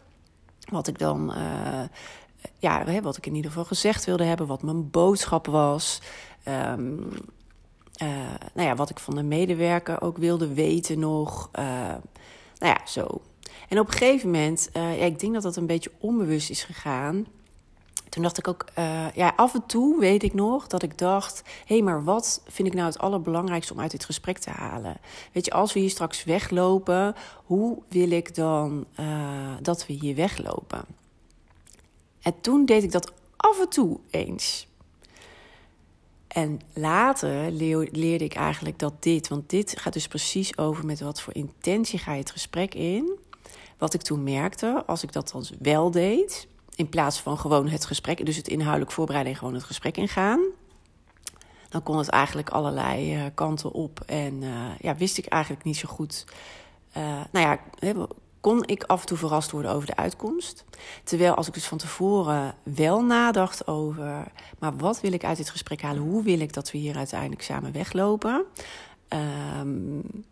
Wat 0.71 0.89
ik 0.89 0.99
dan, 0.99 1.35
uh, 1.37 1.83
ja, 2.59 3.01
wat 3.03 3.17
ik 3.17 3.27
in 3.27 3.35
ieder 3.35 3.51
geval 3.51 3.67
gezegd 3.67 4.05
wilde 4.05 4.25
hebben, 4.25 4.47
wat 4.47 4.63
mijn 4.63 4.91
boodschap 4.91 5.47
was. 5.47 6.01
Um, 6.49 7.09
nou 8.55 8.69
ja, 8.69 8.75
wat 8.75 8.91
ik 8.91 8.99
van 8.99 9.15
de 9.15 9.23
medewerker 9.23 10.03
ook 10.03 10.17
wilde 10.17 10.55
weten 10.55 10.99
nog. 10.99 11.49
nou 11.53 12.01
ja, 12.59 12.81
zo. 12.87 13.21
En 13.69 13.79
op 13.79 13.87
een 13.87 13.93
gegeven 13.93 14.31
moment, 14.31 14.71
ja, 14.73 14.91
ik 14.91 15.19
denk 15.19 15.33
dat 15.35 15.43
dat 15.43 15.57
een 15.57 15.67
beetje 15.67 15.93
onbewust 15.99 16.51
is 16.51 16.65
gegaan 16.65 17.27
toen 18.13 18.23
dacht 18.23 18.39
ik 18.39 18.49
ook, 18.49 18.65
ja, 19.15 19.33
af 19.37 19.55
en 19.55 19.67
toe 19.67 20.01
weet 20.01 20.23
ik 20.23 20.35
nog 20.35 20.67
dat 20.67 20.83
ik 20.83 20.99
dacht: 20.99 21.43
hé, 21.45 21.75
hey, 21.75 21.83
maar 21.85 22.05
wat 22.05 22.43
vind 22.47 22.69
ik 22.69 22.75
nou 22.75 22.87
het 22.87 22.99
allerbelangrijkste 22.99 23.73
om 23.73 23.81
uit 23.81 23.91
dit 23.91 24.05
gesprek 24.05 24.39
te 24.39 24.51
halen? 24.51 24.97
Weet 25.33 25.45
je, 25.45 25.51
als 25.51 25.73
we 25.73 25.81
hier 25.81 25.91
straks 25.91 26.25
weglopen, 26.25 27.15
hoe 27.45 27.79
wil 27.89 28.11
ik 28.11 28.35
dan 28.35 28.87
dat 29.61 29.87
we 29.87 29.93
hier 29.93 30.15
weglopen? 30.15 30.85
En 32.23 32.41
toen 32.41 32.65
deed 32.65 32.83
ik 32.83 32.93
dat 32.93 33.13
af 33.37 33.61
en 33.61 33.69
toe 33.69 33.99
eens. 34.11 34.67
En 36.33 36.61
later 36.73 37.51
leerde 37.93 38.25
ik 38.25 38.35
eigenlijk 38.35 38.79
dat 38.79 39.03
dit, 39.03 39.29
want 39.29 39.51
dit 39.51 39.81
gaat 39.81 39.93
dus 39.93 40.09
precies 40.09 40.59
over 40.59 40.87
met 40.87 41.01
wat 41.01 41.21
voor 41.21 41.35
intentie 41.35 41.99
ga 41.99 42.13
je 42.13 42.19
het 42.19 42.31
gesprek 42.31 42.75
in. 42.75 43.19
Wat 43.79 43.95
ik 43.95 44.03
toen 44.03 44.23
merkte, 44.23 44.83
als 44.87 45.03
ik 45.03 45.13
dat 45.13 45.31
dan 45.33 45.47
wel 45.59 45.91
deed, 45.91 46.49
in 46.75 46.89
plaats 46.89 47.21
van 47.21 47.39
gewoon 47.39 47.69
het 47.69 47.85
gesprek, 47.85 48.27
dus 48.27 48.37
het 48.37 48.49
inhoudelijk 48.49 48.93
voorbereiden 48.93 49.33
en 49.33 49.39
gewoon 49.39 49.55
het 49.55 49.65
gesprek 49.65 49.97
ingaan. 49.97 50.41
Dan 51.69 51.83
kon 51.83 51.99
het 51.99 52.09
eigenlijk 52.09 52.51
allerlei 52.51 53.17
uh, 53.17 53.25
kanten 53.35 53.73
op. 53.73 54.01
En 54.07 54.43
uh, 54.43 54.79
ja, 54.81 54.97
wist 54.97 55.19
ik 55.19 55.27
eigenlijk 55.27 55.65
niet 55.65 55.77
zo 55.77 55.89
goed. 55.89 56.25
Uh, 56.97 57.21
nou 57.33 57.47
ja, 57.47 57.61
kon 58.43 58.67
ik 58.67 58.85
af 58.85 59.01
en 59.01 59.07
toe 59.07 59.17
verrast 59.17 59.51
worden 59.51 59.71
over 59.71 59.87
de 59.87 59.97
uitkomst. 59.97 60.65
Terwijl 61.05 61.35
als 61.35 61.47
ik 61.47 61.55
dus 61.55 61.67
van 61.67 61.79
tevoren 61.79 62.55
wel 62.63 63.05
nadacht 63.05 63.67
over... 63.67 64.33
maar 64.59 64.77
wat 64.77 65.01
wil 65.01 65.13
ik 65.13 65.25
uit 65.25 65.37
dit 65.37 65.51
gesprek 65.51 65.83
halen? 65.83 66.03
Hoe 66.03 66.23
wil 66.23 66.41
ik 66.41 66.53
dat 66.53 66.71
we 66.71 66.79
hier 66.79 66.97
uiteindelijk 66.97 67.43
samen 67.43 67.73
weglopen? 67.73 68.45
Um, 69.09 70.25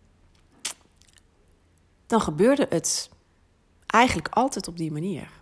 dan 2.07 2.21
gebeurde 2.21 2.67
het 2.69 3.11
eigenlijk 3.87 4.29
altijd 4.29 4.69
op 4.69 4.76
die 4.76 4.93
manier 4.93 5.39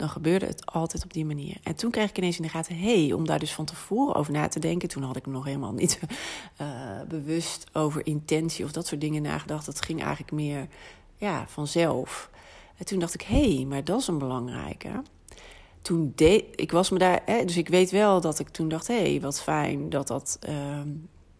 dan 0.00 0.08
gebeurde 0.08 0.46
het 0.46 0.66
altijd 0.66 1.04
op 1.04 1.12
die 1.12 1.24
manier. 1.24 1.56
En 1.62 1.74
toen 1.74 1.90
kreeg 1.90 2.08
ik 2.08 2.18
ineens 2.18 2.36
in 2.36 2.42
de 2.42 2.48
gaten, 2.48 2.78
hé, 2.78 3.04
hey, 3.04 3.12
om 3.12 3.26
daar 3.26 3.38
dus 3.38 3.52
van 3.52 3.64
tevoren 3.64 4.14
over 4.14 4.32
na 4.32 4.48
te 4.48 4.58
denken. 4.58 4.88
Toen 4.88 5.02
had 5.02 5.16
ik 5.16 5.26
nog 5.26 5.44
helemaal 5.44 5.72
niet 5.72 6.00
uh, 6.60 6.68
bewust 7.08 7.66
over 7.72 8.06
intentie 8.06 8.64
of 8.64 8.72
dat 8.72 8.86
soort 8.86 9.00
dingen 9.00 9.22
nagedacht. 9.22 9.66
Dat 9.66 9.84
ging 9.84 10.00
eigenlijk 10.00 10.32
meer 10.32 10.68
ja, 11.16 11.46
vanzelf. 11.48 12.30
En 12.76 12.84
toen 12.84 12.98
dacht 12.98 13.14
ik, 13.14 13.22
hé, 13.22 13.54
hey, 13.54 13.64
maar 13.64 13.84
dat 13.84 14.00
is 14.00 14.06
een 14.06 14.18
belangrijke. 14.18 15.02
Toen 15.82 16.12
deed 16.14 16.44
ik 16.54 16.72
was 16.72 16.90
me 16.90 16.98
daar, 16.98 17.22
hè, 17.24 17.44
dus 17.44 17.56
ik 17.56 17.68
weet 17.68 17.90
wel 17.90 18.20
dat 18.20 18.38
ik 18.38 18.48
toen 18.48 18.68
dacht, 18.68 18.86
hé, 18.86 19.10
hey, 19.10 19.20
wat 19.20 19.42
fijn 19.42 19.88
dat 19.88 20.06
dat 20.06 20.38
uh, 20.48 20.80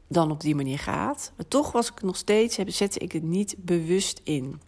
dan 0.09 0.31
op 0.31 0.41
die 0.41 0.55
manier 0.55 0.79
gaat. 0.79 1.33
Maar 1.37 1.49
toch 1.49 1.73
was 1.73 1.91
ik 1.91 2.03
nog 2.03 2.17
steeds, 2.17 2.59
zette 2.67 2.99
ik 2.99 3.13
het 3.13 3.23
niet 3.23 3.55
bewust 3.59 4.21
in. 4.25 4.61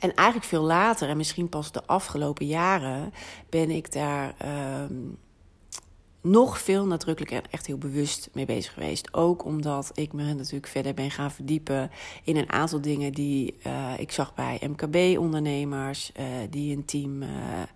En 0.00 0.14
eigenlijk 0.14 0.48
veel 0.48 0.62
later, 0.62 1.08
en 1.08 1.16
misschien 1.16 1.48
pas 1.48 1.72
de 1.72 1.86
afgelopen 1.86 2.46
jaren, 2.46 3.12
ben 3.48 3.70
ik 3.70 3.92
daar 3.92 4.34
um, 4.82 5.18
nog 6.20 6.58
veel 6.58 6.86
nadrukkelijker 6.86 7.36
en 7.36 7.50
echt 7.50 7.66
heel 7.66 7.78
bewust 7.78 8.28
mee 8.32 8.44
bezig 8.44 8.72
geweest. 8.72 9.14
Ook 9.14 9.44
omdat 9.44 9.90
ik 9.94 10.12
me 10.12 10.34
natuurlijk 10.34 10.66
verder 10.66 10.94
ben 10.94 11.10
gaan 11.10 11.30
verdiepen 11.30 11.90
in 12.24 12.36
een 12.36 12.52
aantal 12.52 12.80
dingen 12.80 13.12
die 13.12 13.54
uh, 13.66 13.92
ik 13.98 14.12
zag 14.12 14.34
bij 14.34 14.60
MKB-ondernemers, 14.68 16.12
uh, 16.20 16.24
die 16.50 16.76
een 16.76 16.84
team, 16.84 17.22
uh, 17.22 17.28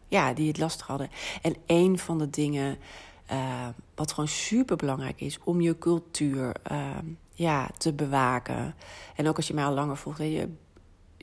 ja, 0.09 0.33
die 0.33 0.49
het 0.49 0.59
lastig 0.59 0.87
hadden. 0.87 1.11
En 1.43 1.55
een 1.67 1.99
van 1.99 2.19
de 2.19 2.31
dingen. 2.31 2.79
wat 3.95 4.12
gewoon 4.12 4.29
super 4.29 4.77
belangrijk 4.77 5.21
is 5.21 5.39
om 5.45 5.61
je 5.61 5.79
cultuur 5.79 6.55
ehm, 6.62 7.07
ja, 7.35 7.71
te 7.79 7.93
bewaken. 7.93 8.75
En 9.17 9.29
ook 9.29 9.37
als 9.37 9.47
je 9.47 9.55
mij 9.55 9.65
al 9.65 9.75
langer 9.75 9.97
volgt, 9.97 10.19
je 10.19 10.49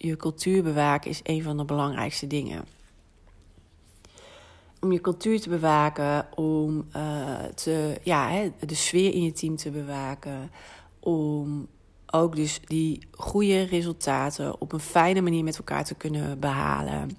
je 0.02 0.18
cultuur 0.18 0.64
bewaken 0.64 1.10
is 1.10 1.20
een 1.24 1.44
van 1.44 1.58
de 1.58 1.66
belangrijkste 1.66 2.28
dingen. 2.28 2.66
Om 4.80 4.92
je 4.92 5.02
cultuur 5.02 5.42
te 5.42 5.50
bewaken, 5.50 6.28
om 6.36 6.86
uh, 6.96 7.44
te, 7.56 8.00
ja, 8.04 8.30
hè, 8.30 8.52
de 8.66 8.76
sfeer 8.76 9.14
in 9.14 9.24
je 9.24 9.32
team 9.32 9.56
te 9.56 9.72
bewaken, 9.72 10.52
om 11.00 11.68
ook 12.12 12.36
dus 12.36 12.60
die 12.66 13.08
goede 13.12 13.62
resultaten 13.62 14.62
op 14.62 14.72
een 14.72 14.80
fijne 14.80 15.22
manier 15.22 15.44
met 15.44 15.58
elkaar 15.58 15.84
te 15.84 15.96
kunnen 15.96 16.40
behalen. 16.40 17.18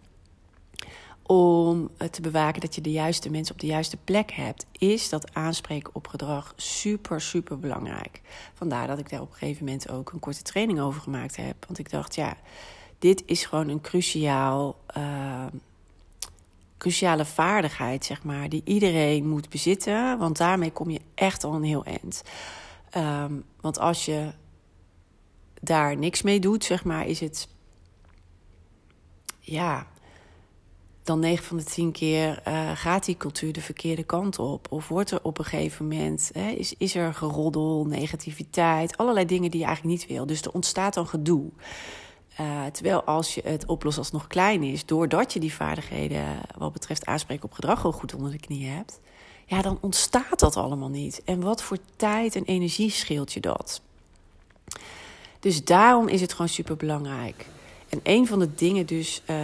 Om 1.31 1.91
te 2.11 2.21
bewaken 2.21 2.61
dat 2.61 2.75
je 2.75 2.81
de 2.81 2.91
juiste 2.91 3.31
mensen 3.31 3.55
op 3.55 3.61
de 3.61 3.67
juiste 3.67 3.97
plek 3.97 4.31
hebt, 4.33 4.67
is 4.73 5.09
dat 5.09 5.35
aanspreken 5.35 5.95
op 5.95 6.07
gedrag 6.07 6.53
super, 6.57 7.21
super 7.21 7.59
belangrijk. 7.59 8.21
Vandaar 8.55 8.87
dat 8.87 8.99
ik 8.99 9.11
daar 9.11 9.21
op 9.21 9.31
een 9.31 9.37
gegeven 9.37 9.65
moment 9.65 9.91
ook 9.91 10.13
een 10.13 10.19
korte 10.19 10.43
training 10.43 10.81
over 10.81 11.01
gemaakt 11.01 11.37
heb. 11.37 11.65
Want 11.67 11.79
ik 11.79 11.91
dacht, 11.91 12.15
ja, 12.15 12.37
dit 12.99 13.23
is 13.27 13.45
gewoon 13.45 13.69
een 13.69 13.81
cruciaal, 13.81 14.77
uh, 14.97 15.47
cruciale 16.79 17.25
vaardigheid, 17.25 18.05
zeg 18.05 18.23
maar, 18.23 18.49
die 18.49 18.63
iedereen 18.65 19.29
moet 19.29 19.49
bezitten. 19.49 20.19
Want 20.19 20.37
daarmee 20.37 20.73
kom 20.73 20.91
je 20.91 21.01
echt 21.15 21.45
al 21.45 21.55
een 21.55 21.65
heel 21.65 21.85
eind. 21.85 22.23
Um, 22.97 23.45
want 23.61 23.79
als 23.79 24.05
je 24.05 24.33
daar 25.61 25.97
niks 25.97 26.23
mee 26.23 26.41
doet, 26.41 26.65
zeg 26.65 26.85
maar, 26.85 27.07
is 27.07 27.21
het. 27.21 27.49
Ja, 29.41 29.87
dan 31.11 31.21
9 31.21 31.45
van 31.45 31.57
de 31.57 31.65
10 31.65 31.93
keer 31.93 32.43
uh, 32.49 32.71
gaat 32.75 33.05
die 33.05 33.17
cultuur 33.17 33.53
de 33.53 33.61
verkeerde 33.61 34.03
kant 34.03 34.39
op. 34.39 34.67
Of 34.71 34.89
wordt 34.89 35.11
er 35.11 35.19
op 35.23 35.39
een 35.39 35.45
gegeven 35.45 35.89
moment, 35.89 36.31
hè, 36.33 36.51
is, 36.51 36.75
is 36.79 36.95
er 36.95 37.15
geroddel, 37.15 37.87
negativiteit, 37.89 38.97
allerlei 38.97 39.27
dingen 39.27 39.51
die 39.51 39.61
je 39.61 39.67
eigenlijk 39.67 39.99
niet 39.99 40.09
wil. 40.09 40.27
Dus 40.27 40.43
er 40.43 40.53
ontstaat 40.53 40.95
dan 40.95 41.07
gedoe. 41.07 41.51
Uh, 42.41 42.67
terwijl 42.67 43.05
als 43.05 43.35
je 43.35 43.43
het 43.45 43.67
oplost 43.67 43.99
als 43.99 44.11
nog 44.11 44.27
klein 44.27 44.63
is, 44.63 44.87
doordat 44.87 45.33
je 45.33 45.41
die 45.41 45.55
vaardigheden 45.55 46.25
wat 46.59 46.73
betreft 46.73 47.07
aanspreken 47.07 47.45
op 47.45 47.53
gedrag 47.53 47.85
al 47.85 47.93
goed 47.93 48.15
onder 48.15 48.31
de 48.31 48.41
knie 48.41 48.67
hebt, 48.67 49.01
ja, 49.47 49.63
dan 49.63 49.79
ontstaat 49.81 50.39
dat 50.39 50.57
allemaal 50.57 50.91
niet. 50.91 51.23
En 51.25 51.41
wat 51.41 51.63
voor 51.63 51.79
tijd 51.97 52.37
en 52.37 52.45
energie 52.45 52.91
scheelt 52.91 53.33
je 53.33 53.41
dat? 53.41 53.81
Dus 55.41 55.65
daarom 55.65 56.09
is 56.09 56.21
het 56.21 56.33
gewoon 56.33 56.49
super 56.49 56.77
belangrijk. 56.77 57.47
En 57.89 58.01
een 58.03 58.27
van 58.27 58.39
de 58.39 58.55
dingen 58.55 58.87
dus, 58.87 59.23
uh, 59.31 59.37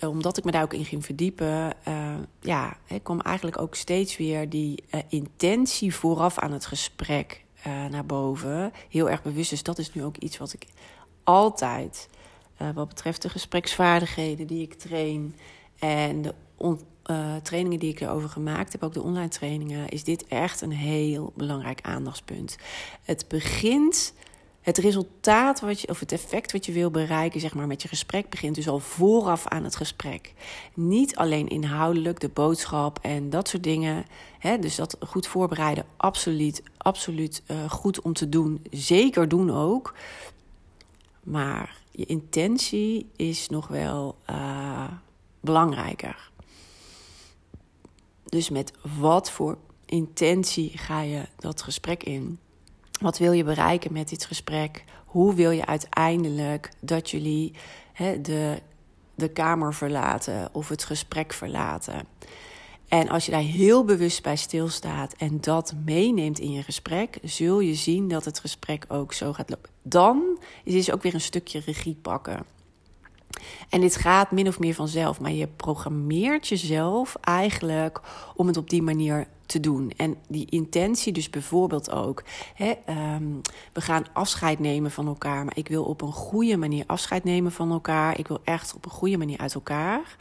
omdat 0.00 0.36
ik 0.36 0.44
me 0.44 0.50
daar 0.50 0.62
ook 0.62 0.74
in 0.74 0.84
ging 0.84 1.04
verdiepen, 1.04 1.72
uh, 1.88 2.14
ja, 2.40 2.76
ik 2.86 3.02
kwam 3.02 3.20
eigenlijk 3.20 3.60
ook 3.60 3.74
steeds 3.74 4.16
weer 4.16 4.48
die 4.48 4.84
intentie 5.08 5.94
vooraf 5.94 6.38
aan 6.38 6.52
het 6.52 6.66
gesprek 6.66 7.44
naar 7.90 8.06
boven. 8.06 8.72
Heel 8.88 9.10
erg 9.10 9.22
bewust. 9.22 9.50
Dus 9.50 9.62
dat 9.62 9.78
is 9.78 9.94
nu 9.94 10.04
ook 10.04 10.16
iets 10.16 10.38
wat 10.38 10.52
ik 10.52 10.66
altijd, 11.24 12.08
wat 12.74 12.88
betreft 12.88 13.22
de 13.22 13.28
gespreksvaardigheden 13.28 14.46
die 14.46 14.62
ik 14.62 14.74
train 14.74 15.36
en 15.78 16.22
de 16.22 16.32
trainingen 17.42 17.78
die 17.78 17.90
ik 17.90 18.00
erover 18.00 18.28
gemaakt 18.28 18.72
heb, 18.72 18.82
ook 18.82 18.94
de 18.94 19.02
online 19.02 19.28
trainingen, 19.28 19.88
is 19.88 20.04
dit 20.04 20.26
echt 20.26 20.60
een 20.60 20.72
heel 20.72 21.32
belangrijk 21.36 21.80
aandachtspunt. 21.82 22.56
Het 23.02 23.24
begint 23.28 24.14
het 24.66 24.78
resultaat 24.78 25.60
wat 25.60 25.80
je, 25.80 25.88
of 25.88 26.00
het 26.00 26.12
effect 26.12 26.52
wat 26.52 26.66
je 26.66 26.72
wil 26.72 26.90
bereiken, 26.90 27.40
zeg 27.40 27.54
maar, 27.54 27.66
met 27.66 27.82
je 27.82 27.88
gesprek 27.88 28.28
begint 28.28 28.54
dus 28.54 28.68
al 28.68 28.78
vooraf 28.78 29.46
aan 29.46 29.64
het 29.64 29.76
gesprek. 29.76 30.32
Niet 30.74 31.16
alleen 31.16 31.48
inhoudelijk, 31.48 32.20
de 32.20 32.28
boodschap 32.28 32.98
en 33.02 33.30
dat 33.30 33.48
soort 33.48 33.62
dingen. 33.62 34.06
Hè, 34.38 34.58
dus 34.58 34.76
dat 34.76 34.96
goed 35.00 35.26
voorbereiden, 35.26 35.86
absoluut, 35.96 36.62
absoluut 36.76 37.42
uh, 37.46 37.70
goed 37.70 38.00
om 38.00 38.12
te 38.12 38.28
doen. 38.28 38.64
Zeker 38.70 39.28
doen 39.28 39.50
ook. 39.50 39.94
Maar 41.22 41.76
je 41.90 42.04
intentie 42.04 43.10
is 43.16 43.48
nog 43.48 43.68
wel 43.68 44.16
uh, 44.30 44.84
belangrijker. 45.40 46.30
Dus 48.24 48.50
met 48.50 48.72
wat 48.98 49.30
voor 49.30 49.58
intentie 49.84 50.78
ga 50.78 51.00
je 51.00 51.22
dat 51.38 51.62
gesprek 51.62 52.02
in? 52.02 52.38
Wat 53.00 53.18
wil 53.18 53.32
je 53.32 53.44
bereiken 53.44 53.92
met 53.92 54.08
dit 54.08 54.24
gesprek? 54.24 54.84
Hoe 55.04 55.34
wil 55.34 55.50
je 55.50 55.66
uiteindelijk 55.66 56.70
dat 56.80 57.10
jullie 57.10 57.52
de, 58.22 58.62
de 59.14 59.28
kamer 59.28 59.74
verlaten 59.74 60.48
of 60.52 60.68
het 60.68 60.84
gesprek 60.84 61.32
verlaten? 61.32 62.06
En 62.88 63.08
als 63.08 63.24
je 63.24 63.30
daar 63.30 63.40
heel 63.40 63.84
bewust 63.84 64.22
bij 64.22 64.36
stilstaat 64.36 65.12
en 65.12 65.40
dat 65.40 65.74
meeneemt 65.84 66.38
in 66.38 66.52
je 66.52 66.62
gesprek, 66.62 67.18
zul 67.22 67.60
je 67.60 67.74
zien 67.74 68.08
dat 68.08 68.24
het 68.24 68.38
gesprek 68.38 68.84
ook 68.88 69.12
zo 69.12 69.32
gaat 69.32 69.50
lopen. 69.50 69.70
Dan 69.82 70.38
is 70.64 70.86
het 70.86 70.94
ook 70.94 71.02
weer 71.02 71.14
een 71.14 71.20
stukje 71.20 71.60
regie 71.60 71.98
pakken. 72.02 72.44
En 73.68 73.80
dit 73.80 73.96
gaat 73.96 74.30
min 74.30 74.48
of 74.48 74.58
meer 74.58 74.74
vanzelf, 74.74 75.20
maar 75.20 75.32
je 75.32 75.46
programmeert 75.46 76.48
jezelf 76.48 77.16
eigenlijk 77.20 78.00
om 78.34 78.46
het 78.46 78.56
op 78.56 78.70
die 78.70 78.82
manier 78.82 79.26
te 79.46 79.60
doen. 79.60 79.92
En 79.96 80.16
die 80.28 80.46
intentie, 80.50 81.12
dus 81.12 81.30
bijvoorbeeld 81.30 81.90
ook, 81.90 82.24
hè, 82.54 82.74
um, 83.14 83.40
we 83.72 83.80
gaan 83.80 84.04
afscheid 84.12 84.58
nemen 84.58 84.90
van 84.90 85.06
elkaar, 85.06 85.44
maar 85.44 85.56
ik 85.56 85.68
wil 85.68 85.84
op 85.84 86.02
een 86.02 86.12
goede 86.12 86.56
manier 86.56 86.84
afscheid 86.86 87.24
nemen 87.24 87.52
van 87.52 87.70
elkaar. 87.70 88.18
Ik 88.18 88.28
wil 88.28 88.40
echt 88.44 88.74
op 88.74 88.84
een 88.84 88.90
goede 88.90 89.16
manier 89.16 89.38
uit 89.38 89.54
elkaar. 89.54 90.16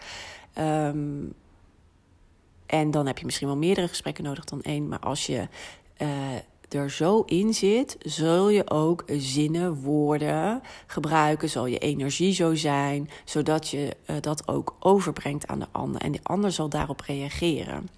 Um, 0.57 1.33
en 2.65 2.91
dan 2.91 3.07
heb 3.07 3.17
je 3.17 3.25
misschien 3.25 3.47
wel 3.47 3.57
meerdere 3.57 3.87
gesprekken 3.87 4.23
nodig 4.23 4.43
dan 4.43 4.61
één. 4.61 4.87
Maar 4.87 4.99
als 4.99 5.25
je 5.25 5.47
er 6.73 6.91
zo 6.91 7.21
in 7.21 7.53
zit, 7.53 7.97
zul 7.99 8.49
je 8.49 8.69
ook 8.69 9.03
zinnen, 9.07 9.73
woorden 9.73 10.61
gebruiken, 10.87 11.49
zal 11.49 11.65
je 11.65 11.77
energie 11.77 12.33
zo 12.33 12.55
zijn, 12.55 13.09
zodat 13.25 13.69
je 13.69 13.95
dat 14.19 14.47
ook 14.47 14.75
overbrengt 14.79 15.47
aan 15.47 15.59
de 15.59 15.67
ander. 15.71 16.01
En 16.01 16.11
de 16.11 16.19
ander 16.23 16.51
zal 16.51 16.69
daarop 16.69 16.99
reageren 16.99 17.89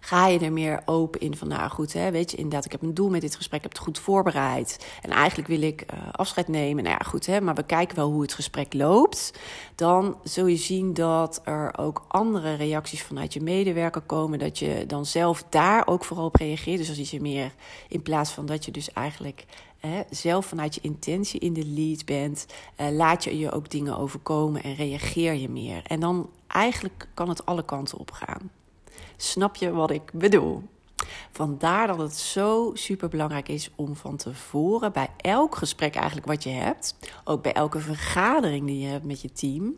ga 0.00 0.26
je 0.26 0.38
er 0.38 0.52
meer 0.52 0.82
open 0.84 1.20
in 1.20 1.36
van, 1.36 1.48
nou 1.48 1.70
goed, 1.70 1.92
hè, 1.92 2.10
weet 2.10 2.30
je, 2.30 2.36
inderdaad, 2.36 2.64
ik 2.64 2.72
heb 2.72 2.82
een 2.82 2.94
doel 2.94 3.08
met 3.08 3.20
dit 3.20 3.36
gesprek, 3.36 3.58
ik 3.58 3.62
heb 3.62 3.72
het 3.72 3.82
goed 3.86 3.98
voorbereid. 3.98 4.86
En 5.02 5.10
eigenlijk 5.10 5.48
wil 5.48 5.62
ik 5.62 5.84
uh, 5.94 5.98
afscheid 6.12 6.48
nemen. 6.48 6.84
Nou 6.84 6.96
ja, 6.98 7.08
goed, 7.08 7.26
hè, 7.26 7.40
maar 7.40 7.54
we 7.54 7.62
kijken 7.62 7.96
wel 7.96 8.10
hoe 8.10 8.22
het 8.22 8.32
gesprek 8.32 8.74
loopt. 8.74 9.32
Dan 9.74 10.16
zul 10.24 10.46
je 10.46 10.56
zien 10.56 10.94
dat 10.94 11.40
er 11.44 11.78
ook 11.78 12.04
andere 12.08 12.54
reacties 12.54 13.02
vanuit 13.02 13.32
je 13.32 13.40
medewerker 13.40 14.00
komen. 14.00 14.38
Dat 14.38 14.58
je 14.58 14.84
dan 14.86 15.06
zelf 15.06 15.44
daar 15.48 15.86
ook 15.86 16.04
vooral 16.04 16.26
op 16.26 16.36
reageert. 16.36 16.78
Dus 16.78 16.98
als 16.98 17.10
je 17.10 17.20
meer 17.20 17.52
in 17.88 18.02
plaats 18.02 18.30
van 18.30 18.46
dat 18.46 18.64
je 18.64 18.70
dus 18.70 18.92
eigenlijk 18.92 19.46
zelf 20.10 20.46
vanuit 20.46 20.74
je 20.74 20.80
intentie 20.80 21.40
in 21.40 21.52
de 21.52 21.66
lead 21.66 22.04
bent, 22.04 22.46
uh, 22.80 22.90
laat 22.90 23.24
je 23.24 23.38
je 23.38 23.52
ook 23.52 23.70
dingen 23.70 23.98
overkomen 23.98 24.62
en 24.62 24.74
reageer 24.74 25.34
je 25.34 25.48
meer. 25.48 25.82
En 25.86 26.00
dan 26.00 26.30
eigenlijk 26.46 27.08
kan 27.14 27.28
het 27.28 27.46
alle 27.46 27.64
kanten 27.64 27.98
op 27.98 28.10
gaan. 28.10 28.50
Snap 29.16 29.56
je 29.56 29.70
wat 29.70 29.90
ik 29.90 30.12
bedoel? 30.12 30.62
Vandaar 31.32 31.86
dat 31.86 31.98
het 31.98 32.16
zo 32.16 32.70
super 32.74 33.08
belangrijk 33.08 33.48
is 33.48 33.70
om 33.74 33.96
van 33.96 34.16
tevoren 34.16 34.92
bij 34.92 35.08
elk 35.16 35.56
gesprek 35.56 35.94
eigenlijk 35.94 36.26
wat 36.26 36.42
je 36.42 36.50
hebt, 36.50 36.94
ook 37.24 37.42
bij 37.42 37.52
elke 37.52 37.78
vergadering 37.78 38.66
die 38.66 38.80
je 38.80 38.86
hebt 38.86 39.04
met 39.04 39.20
je 39.20 39.32
team, 39.32 39.74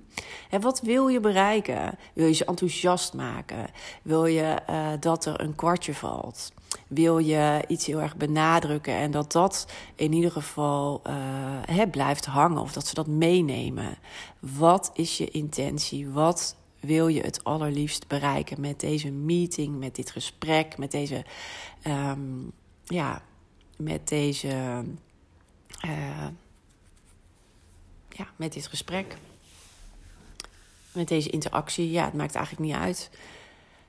en 0.51 0.61
wat 0.61 0.81
wil 0.81 1.09
je 1.09 1.21
bereiken? 1.21 1.99
Wil 2.13 2.27
je 2.27 2.33
ze 2.33 2.45
enthousiast 2.45 3.15
maken? 3.15 3.67
Wil 4.03 4.27
je 4.27 4.59
uh, 4.71 4.87
dat 5.01 5.25
er 5.25 5.41
een 5.41 5.55
kwartje 5.55 5.95
valt? 5.95 6.53
Wil 6.89 7.19
je 7.19 7.65
iets 7.69 7.87
heel 7.87 8.01
erg 8.01 8.17
benadrukken 8.17 8.95
en 8.95 9.11
dat 9.11 9.33
dat 9.33 9.67
in 9.95 10.13
ieder 10.13 10.31
geval 10.31 11.03
uh, 11.77 11.83
blijft 11.91 12.25
hangen 12.25 12.61
of 12.61 12.73
dat 12.73 12.87
ze 12.87 12.95
dat 12.95 13.07
meenemen? 13.07 13.99
Wat 14.41 14.91
is 14.95 15.19
je 15.19 15.31
intentie? 15.31 16.09
Wat 16.09 16.57
wil 16.83 17.09
je 17.09 17.21
het 17.21 17.45
allerliefst 17.45 18.07
bereiken 18.09 18.61
met 18.61 18.81
deze 18.81 19.11
meeting, 19.11 19.79
met 19.79 19.95
dit 19.95 20.11
gesprek, 20.11 20.79
met 20.79 20.91
deze, 20.91 21.25
um, 21.87 22.53
ja, 22.85 23.23
met 23.77 24.09
deze, 24.09 24.85
uh, 25.85 26.27
ja, 28.09 28.27
met 28.37 28.53
dit 28.53 28.67
gesprek, 28.67 29.17
met 30.93 31.09
deze 31.09 31.31
interactie. 31.31 31.91
Ja, 31.91 32.05
het 32.05 32.15
maakt 32.15 32.35
eigenlijk 32.35 32.67
niet 32.67 32.77
uit. 32.81 33.11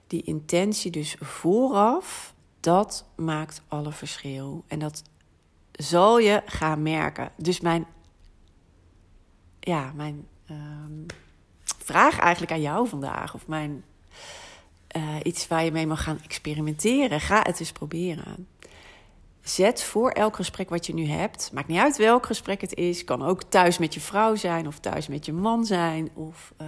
Die 0.08 0.24
intentie 0.24 0.92
dus 0.92 1.16
vooraf, 1.20 2.34
dat 2.60 3.06
maakt 3.16 3.62
alle 3.68 3.92
verschil. 3.92 4.64
En 4.68 4.80
dat 4.80 5.04
zal 5.72 6.20
je 6.20 6.42
gaan 6.46 6.82
merken. 6.82 7.32
Dus 7.38 7.60
mijn, 7.60 7.86
ja, 9.60 9.92
mijn. 9.96 10.28
Um, 10.50 11.06
vraag 11.84 12.20
eigenlijk 12.20 12.52
aan 12.52 12.62
jou 12.62 12.88
vandaag. 12.88 13.34
Of 13.34 13.48
mijn 13.48 13.84
uh, 14.96 15.16
iets 15.24 15.48
waar 15.48 15.64
je 15.64 15.72
mee 15.72 15.88
mag 15.88 16.04
gaan 16.04 16.20
experimenteren. 16.24 17.22
Ga 17.22 17.42
het 17.42 17.60
eens 17.60 17.72
proberen. 17.72 18.48
Zet 19.42 19.84
voor 19.84 20.10
elk 20.10 20.36
gesprek 20.36 20.70
wat 20.70 20.86
je 20.86 20.94
nu 20.94 21.06
hebt, 21.06 21.52
maakt 21.54 21.68
niet 21.68 21.80
uit 21.80 21.98
welk 21.98 22.26
gesprek 22.26 22.62
het 22.62 22.74
is, 22.74 23.04
kan 23.04 23.24
ook 23.24 23.44
thuis 23.44 23.78
met 23.78 23.94
je 23.94 24.00
vrouw 24.00 24.36
zijn 24.36 24.68
of 24.68 24.80
thuis 24.80 25.08
met 25.08 25.26
je 25.26 25.34
man 25.34 25.66
zijn 25.66 26.10
of 26.14 26.54
uh, 26.62 26.68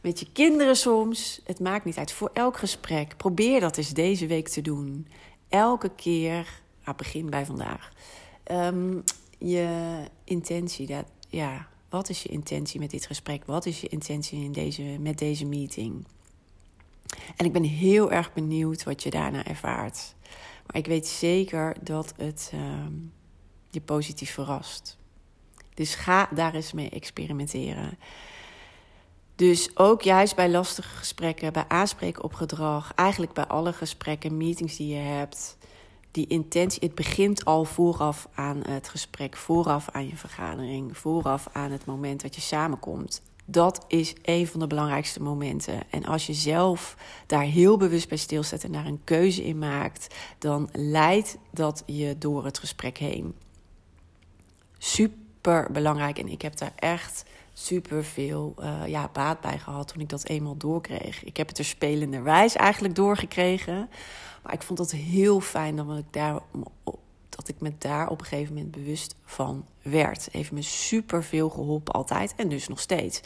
met 0.00 0.20
je 0.20 0.26
kinderen 0.32 0.76
soms. 0.76 1.40
Het 1.44 1.60
maakt 1.60 1.84
niet 1.84 1.96
uit. 1.98 2.12
Voor 2.12 2.30
elk 2.32 2.56
gesprek, 2.56 3.16
probeer 3.16 3.60
dat 3.60 3.76
eens 3.76 3.90
deze 3.90 4.26
week 4.26 4.48
te 4.48 4.62
doen. 4.62 5.08
Elke 5.48 5.88
keer, 5.88 6.60
ah, 6.84 6.94
begin 6.94 7.30
bij 7.30 7.46
vandaag. 7.46 7.92
Um, 8.52 9.04
je 9.38 9.96
intentie, 10.24 10.86
dat, 10.86 11.04
ja, 11.28 11.66
wat 11.88 12.08
is 12.08 12.22
je 12.22 12.28
intentie 12.28 12.80
met 12.80 12.90
dit 12.90 13.06
gesprek? 13.06 13.44
Wat 13.44 13.66
is 13.66 13.80
je 13.80 13.88
intentie 13.88 14.44
in 14.44 14.52
deze, 14.52 14.82
met 14.82 15.18
deze 15.18 15.44
meeting? 15.44 16.06
En 17.36 17.46
ik 17.46 17.52
ben 17.52 17.62
heel 17.62 18.12
erg 18.12 18.32
benieuwd 18.32 18.84
wat 18.84 19.02
je 19.02 19.10
daarna 19.10 19.44
ervaart. 19.44 20.14
Maar 20.66 20.76
ik 20.76 20.86
weet 20.86 21.06
zeker 21.06 21.76
dat 21.82 22.14
het 22.16 22.50
uh, 22.54 22.60
je 23.70 23.80
positief 23.80 24.32
verrast. 24.32 24.98
Dus 25.74 25.94
ga 25.94 26.28
daar 26.34 26.54
eens 26.54 26.72
mee 26.72 26.90
experimenteren. 26.90 27.98
Dus 29.34 29.76
ook 29.76 30.02
juist 30.02 30.36
bij 30.36 30.50
lastige 30.50 30.96
gesprekken, 30.96 31.52
bij 31.52 31.64
aanspreken 31.68 32.24
op 32.24 32.34
gedrag, 32.34 32.94
eigenlijk 32.94 33.32
bij 33.32 33.44
alle 33.44 33.72
gesprekken, 33.72 34.36
meetings 34.36 34.76
die 34.76 34.88
je 34.88 35.00
hebt, 35.00 35.56
die 36.16 36.26
intentie, 36.26 36.80
het 36.84 36.94
begint 36.94 37.44
al 37.44 37.64
vooraf 37.64 38.28
aan 38.34 38.62
het 38.68 38.88
gesprek, 38.88 39.36
vooraf 39.36 39.88
aan 39.90 40.06
je 40.06 40.16
vergadering, 40.16 40.98
vooraf 40.98 41.48
aan 41.52 41.70
het 41.70 41.84
moment 41.84 42.22
dat 42.22 42.34
je 42.34 42.40
samenkomt. 42.40 43.22
Dat 43.44 43.84
is 43.88 44.14
een 44.22 44.46
van 44.46 44.60
de 44.60 44.66
belangrijkste 44.66 45.22
momenten. 45.22 45.82
En 45.90 46.04
als 46.04 46.26
je 46.26 46.34
zelf 46.34 46.96
daar 47.26 47.42
heel 47.42 47.76
bewust 47.76 48.08
bij 48.08 48.18
stilstaat 48.18 48.64
en 48.64 48.72
daar 48.72 48.86
een 48.86 49.00
keuze 49.04 49.44
in 49.44 49.58
maakt, 49.58 50.14
dan 50.38 50.68
leidt 50.72 51.38
dat 51.50 51.82
je 51.86 52.18
door 52.18 52.44
het 52.44 52.58
gesprek 52.58 52.98
heen. 52.98 53.34
Super 54.78 55.18
belangrijk. 55.72 56.18
En 56.18 56.28
ik 56.28 56.42
heb 56.42 56.56
daar 56.56 56.72
echt 56.76 57.24
super 57.52 58.04
veel 58.04 58.54
uh, 58.58 58.86
ja, 58.86 59.10
baat 59.12 59.40
bij 59.40 59.58
gehad 59.58 59.88
toen 59.88 60.00
ik 60.00 60.08
dat 60.08 60.24
eenmaal 60.24 60.56
doorkreeg. 60.56 61.24
Ik 61.24 61.36
heb 61.36 61.48
het 61.48 61.58
er 61.58 61.64
spelenderwijs 61.64 62.56
eigenlijk 62.56 62.94
doorgekregen. 62.94 63.88
Maar 64.42 64.52
ik 64.52 64.62
vond 64.62 64.78
het 64.78 64.92
heel 64.92 65.40
fijn 65.40 65.76
dat 65.76 65.98
ik, 65.98 66.04
daar, 66.10 66.40
dat 67.28 67.48
ik 67.48 67.60
me 67.60 67.72
daar 67.78 68.08
op 68.08 68.20
een 68.20 68.26
gegeven 68.26 68.54
moment 68.54 68.70
bewust 68.70 69.14
van 69.24 69.64
werd. 69.82 70.28
Heeft 70.32 70.52
me 70.52 70.62
super 70.62 71.24
veel 71.24 71.50
geholpen 71.50 71.94
altijd 71.94 72.34
en 72.36 72.48
dus 72.48 72.68
nog 72.68 72.80
steeds. 72.80 73.20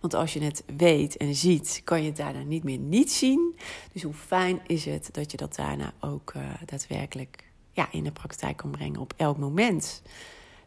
Want 0.00 0.14
als 0.14 0.32
je 0.32 0.42
het 0.42 0.64
weet 0.76 1.16
en 1.16 1.34
ziet, 1.34 1.80
kan 1.84 2.00
je 2.00 2.06
het 2.06 2.16
daarna 2.16 2.42
niet 2.42 2.64
meer 2.64 2.78
niet 2.78 3.12
zien. 3.12 3.56
Dus 3.92 4.02
hoe 4.02 4.14
fijn 4.14 4.60
is 4.66 4.84
het 4.84 5.08
dat 5.12 5.30
je 5.30 5.36
dat 5.36 5.54
daarna 5.54 5.92
ook 6.00 6.32
uh, 6.36 6.42
daadwerkelijk 6.64 7.44
ja, 7.72 7.88
in 7.92 8.04
de 8.04 8.12
praktijk 8.12 8.56
kan 8.56 8.70
brengen 8.70 9.00
op 9.00 9.14
elk 9.16 9.38
moment. 9.38 10.02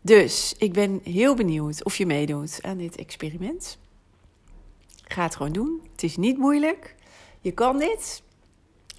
Dus 0.06 0.56
ik 0.58 0.74
ben 0.74 1.00
heel 1.04 1.36
benieuwd 1.36 1.84
of 1.84 1.98
je 1.98 2.06
meedoet 2.06 2.60
aan 2.62 2.78
dit 2.78 2.96
experiment. 2.96 3.78
Ga 5.04 5.24
het 5.24 5.36
gewoon 5.36 5.52
doen. 5.52 5.82
Het 5.92 6.04
is 6.04 6.18
niet 6.18 6.38
moeilijk. 6.38 6.96
Je 7.42 7.52
kan 7.52 7.78
dit. 7.78 8.24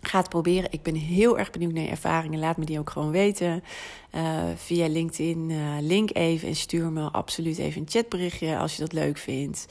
Ga 0.00 0.18
het 0.18 0.28
proberen. 0.28 0.72
Ik 0.72 0.82
ben 0.82 0.94
heel 0.94 1.38
erg 1.38 1.50
benieuwd 1.50 1.72
naar 1.72 1.82
je 1.82 1.88
ervaringen. 1.88 2.38
Laat 2.38 2.56
me 2.56 2.64
die 2.64 2.78
ook 2.78 2.90
gewoon 2.90 3.10
weten. 3.10 3.64
Uh, 4.14 4.42
via 4.56 4.88
LinkedIn. 4.88 5.50
Uh, 5.50 5.76
link 5.80 6.14
even 6.14 6.48
en 6.48 6.56
stuur 6.56 6.90
me 6.90 7.10
absoluut 7.10 7.58
even 7.58 7.80
een 7.80 7.88
chatberichtje 7.88 8.58
als 8.58 8.74
je 8.74 8.80
dat 8.80 8.92
leuk 8.92 9.18
vindt. 9.18 9.66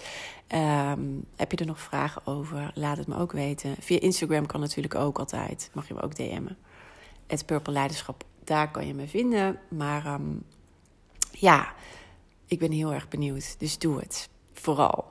Um, 0.56 1.26
heb 1.36 1.52
je 1.52 1.58
er 1.58 1.65
nog 1.65 1.80
vragen 1.80 2.26
over? 2.26 2.72
Laat 2.74 2.98
het 2.98 3.08
me 3.08 3.17
ook 3.17 3.32
weten. 3.32 3.76
Via 3.80 4.00
Instagram 4.00 4.46
kan 4.46 4.60
natuurlijk 4.60 4.96
ook 4.96 5.19
altijd. 5.19 5.69
Mag 5.74 5.88
je 5.88 5.93
me 5.93 6.02
ook 6.02 6.15
DM'en. 6.15 6.58
Het 7.28 7.46
Purple 7.46 7.74
Leiderschap. 7.74 8.24
Daar 8.43 8.72
kan 8.72 8.88
je 8.88 8.93
me 8.93 9.08
vinden. 9.08 9.60
Maar 9.69 10.06
um, 10.06 10.43
ja, 11.44 11.74
ik 12.48 12.60
ben 12.60 12.72
heel 12.72 12.94
erg 12.94 13.08
benieuwd. 13.08 13.56
Dus 13.60 13.78
doe 13.78 14.00
het. 14.00 14.30
Vooral. 14.54 15.06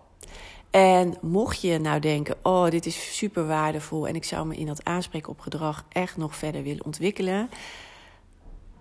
En 0.70 1.14
mocht 1.20 1.60
je 1.60 1.78
nou 1.78 2.00
denken: 2.00 2.36
oh, 2.42 2.70
dit 2.70 2.86
is 2.86 3.16
super 3.16 3.46
waardevol 3.46 4.08
en 4.08 4.14
ik 4.14 4.24
zou 4.24 4.46
me 4.46 4.56
in 4.56 4.66
dat 4.66 4.84
aanspreken 4.84 5.28
op 5.28 5.40
gedrag 5.40 5.84
echt 5.88 6.16
nog 6.16 6.36
verder 6.36 6.62
willen 6.62 6.84
ontwikkelen. 6.84 7.48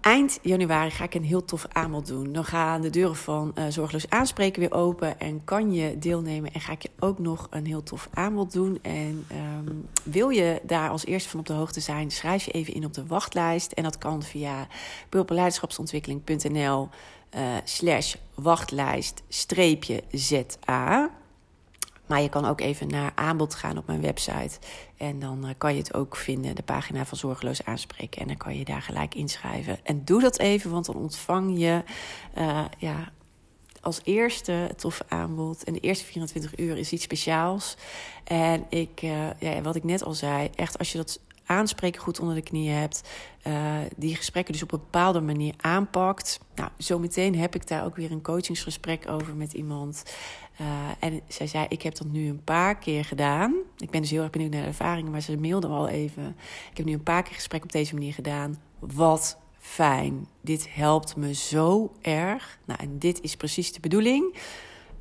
Eind 0.02 0.40
januari 0.42 0.90
ga 0.90 1.04
ik 1.04 1.14
een 1.14 1.24
heel 1.24 1.46
tof 1.46 1.66
aanbod 1.70 2.08
doen. 2.08 2.34
Dan 2.34 2.46
gaan 2.46 2.82
de 2.82 2.90
deuren 2.90 3.16
van 3.16 3.52
uh, 3.56 3.64
Zorgeloos 3.70 4.10
Aanspreken 4.10 4.62
weer 4.62 4.74
open 4.74 5.20
en 5.20 5.44
kan 5.44 5.74
je 5.74 5.98
deelnemen. 5.98 6.54
En 6.54 6.62
ga 6.62 6.72
ik 6.72 6.82
je 6.82 6.90
ook 7.00 7.20
nog 7.20 7.48
een 7.50 7.66
heel 7.66 7.84
tof 7.84 8.10
aanbod 8.14 8.54
doen. 8.54 8.80
En 8.82 9.26
um, 9.32 9.88
wil 10.04 10.30
je 10.30 10.62
daar 10.64 10.90
als 10.90 11.06
eerste 11.06 11.30
van 11.30 11.40
op 11.40 11.46
de 11.46 11.54
hoogte 11.54 11.80
zijn, 11.80 12.12
schrijf 12.12 12.46
je 12.46 12.52
even 12.52 12.74
in 12.74 12.86
op 12.86 12.94
de 12.94 13.06
wachtlijst. 13.06 13.72
En 13.72 13.84
dat 13.84 13.98
kan 13.98 14.24
via 14.24 14.68
purpleleiderschapsontwikkeling.nl 15.10 16.90
uh, 17.36 17.58
slash 17.64 18.16
wachtlijst 18.36 19.22
streepje 19.28 20.04
ZA. 20.12 21.10
Maar 22.06 22.22
je 22.22 22.30
kan 22.30 22.46
ook 22.46 22.62
even 22.62 22.88
naar 22.88 23.12
aanbod 23.16 23.56
gaan 23.56 23.78
op 23.78 23.88
mijn 23.88 24.02
website. 24.02 24.60
En 24.98 25.20
dan 25.20 25.46
uh, 25.46 25.52
kan 25.58 25.74
je 25.74 25.80
het 25.80 25.94
ook 25.94 26.16
vinden, 26.16 26.56
de 26.56 26.64
pagina 26.64 27.06
van 27.06 27.18
Zorgeloos 27.18 27.66
Aanspreken. 27.66 28.22
En 28.22 28.28
dan 28.28 28.38
kan 28.38 28.58
je 28.58 28.66
daar 28.66 28.82
gelijk 28.82 29.16
inschrijven. 29.16 29.80
En 29.84 30.06
doe 30.06 30.22
dat 30.22 30.40
even, 30.40 30.72
want 30.72 30.86
dan 30.86 30.96
ontvang 30.96 31.60
je 31.60 31.84
uh, 32.38 32.66
ja, 32.78 33.12
als 33.82 34.02
eerste 34.04 34.52
het 34.52 34.80
toffe 34.80 35.06
aanbod. 35.08 35.64
En 35.64 35.74
de 35.74 35.80
eerste 35.80 36.06
24 36.06 36.58
uur 36.58 36.78
is 36.78 36.92
iets 36.92 37.04
speciaals. 37.04 37.78
En 38.24 38.66
ik, 38.70 39.00
ja, 39.40 39.62
wat 39.62 39.76
ik 39.76 39.84
net 39.84 40.04
al 40.04 40.14
zei, 40.14 40.50
echt 40.56 40.78
als 40.78 40.92
je 40.92 40.98
dat 40.98 41.20
aanspreken 41.52 42.02
goed 42.02 42.20
onder 42.20 42.36
de 42.36 42.42
knie 42.42 42.70
hebt. 42.70 43.10
Uh, 43.48 43.76
die 43.98 44.16
gesprekken 44.16 44.54
dus 44.54 44.64
op 44.64 44.72
een 44.72 44.80
bepaalde 44.80 45.22
manier 45.22 45.54
aanpakt. 45.58 46.40
Nou, 46.56 46.70
zometeen 46.78 47.36
heb 47.36 47.56
ik 47.56 47.68
daar 47.68 47.86
ook 47.86 47.96
weer 47.96 48.12
een 48.12 48.22
coachingsgesprek 48.22 49.10
over 49.10 49.36
met 49.36 49.54
iemand. 49.54 50.04
Uh, 50.62 50.68
en 51.00 51.22
zij 51.28 51.48
zei, 51.48 51.66
ik 51.70 51.82
heb 51.82 51.96
dat 51.96 52.08
nu 52.08 52.30
een 52.30 52.44
paar 52.44 52.78
keer 52.78 53.06
gedaan. 53.06 53.56
Ik 53.78 53.90
ben 53.90 54.02
dus 54.02 54.10
heel 54.10 54.22
erg 54.22 54.30
benieuwd 54.30 54.52
naar 54.52 54.62
de 54.62 54.68
ervaringen, 54.68 55.12
maar 55.12 55.22
ze 55.22 55.38
mailde 55.38 55.68
al 55.68 55.88
even. 55.88 56.36
Ik 56.72 56.78
heb 56.78 56.86
nu 56.86 56.94
een 56.94 57.04
paar 57.04 57.24
keer 57.24 57.36
gesprek 57.36 57.64
op 57.64 57.72
deze 57.72 57.94
manier 57.94 58.14
gedaan. 58.14 58.62
Wat 58.80 59.38
fijn. 59.60 60.28
Dit 60.42 60.68
helpt 60.74 61.16
me 61.16 61.34
zo 61.34 61.92
erg. 62.02 62.60
Nou, 62.66 62.80
en 62.80 63.00
dit 63.00 63.22
is 63.22 63.36
precies 63.36 63.74
de 63.74 63.80
bedoeling. 63.80 64.38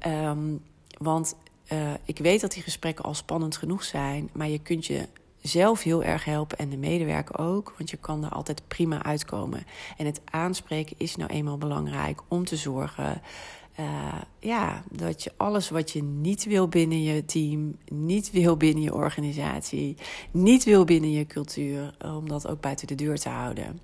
Um, 0.06 0.62
want 0.98 1.34
uh, 1.72 1.78
ik 2.04 2.18
weet 2.18 2.40
dat 2.40 2.52
die 2.52 2.62
gesprekken 2.62 3.04
al 3.04 3.14
spannend 3.14 3.56
genoeg 3.56 3.84
zijn, 3.84 4.30
maar 4.32 4.48
je 4.48 4.58
kunt 4.58 4.86
je 4.86 5.08
zelf 5.40 5.82
heel 5.82 6.02
erg 6.02 6.24
helpen 6.24 6.58
en 6.58 6.68
de 6.68 6.76
medewerker 6.76 7.38
ook, 7.38 7.74
want 7.76 7.90
je 7.90 7.96
kan 7.96 8.24
er 8.24 8.30
altijd 8.30 8.62
prima 8.68 9.02
uitkomen. 9.02 9.66
En 9.96 10.06
het 10.06 10.20
aanspreken 10.24 10.96
is 10.98 11.16
nou 11.16 11.30
eenmaal 11.30 11.58
belangrijk 11.58 12.20
om 12.28 12.44
te 12.44 12.56
zorgen 12.56 13.22
uh, 13.80 14.20
ja, 14.38 14.82
dat 14.90 15.22
je 15.22 15.32
alles 15.36 15.70
wat 15.70 15.90
je 15.90 16.02
niet 16.02 16.44
wil 16.44 16.68
binnen 16.68 17.02
je 17.02 17.24
team, 17.24 17.76
niet 17.88 18.30
wil 18.30 18.56
binnen 18.56 18.82
je 18.82 18.94
organisatie, 18.94 19.96
niet 20.30 20.64
wil 20.64 20.84
binnen 20.84 21.12
je 21.12 21.26
cultuur, 21.26 21.94
om 22.04 22.28
dat 22.28 22.48
ook 22.48 22.60
buiten 22.60 22.86
de 22.86 22.94
deur 22.94 23.18
te 23.18 23.28
houden. 23.28 23.80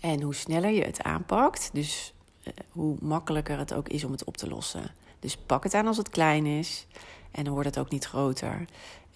En 0.00 0.22
hoe 0.22 0.34
sneller 0.34 0.70
je 0.70 0.84
het 0.84 1.02
aanpakt, 1.02 1.70
dus 1.72 2.14
uh, 2.44 2.52
hoe 2.70 2.96
makkelijker 3.00 3.58
het 3.58 3.74
ook 3.74 3.88
is 3.88 4.04
om 4.04 4.12
het 4.12 4.24
op 4.24 4.36
te 4.36 4.48
lossen. 4.48 4.90
Dus 5.20 5.36
pak 5.36 5.62
het 5.62 5.74
aan 5.74 5.86
als 5.86 5.96
het 5.96 6.08
klein 6.08 6.46
is 6.46 6.86
en 7.30 7.44
dan 7.44 7.52
wordt 7.52 7.68
het 7.68 7.78
ook 7.78 7.90
niet 7.90 8.04
groter. 8.04 8.64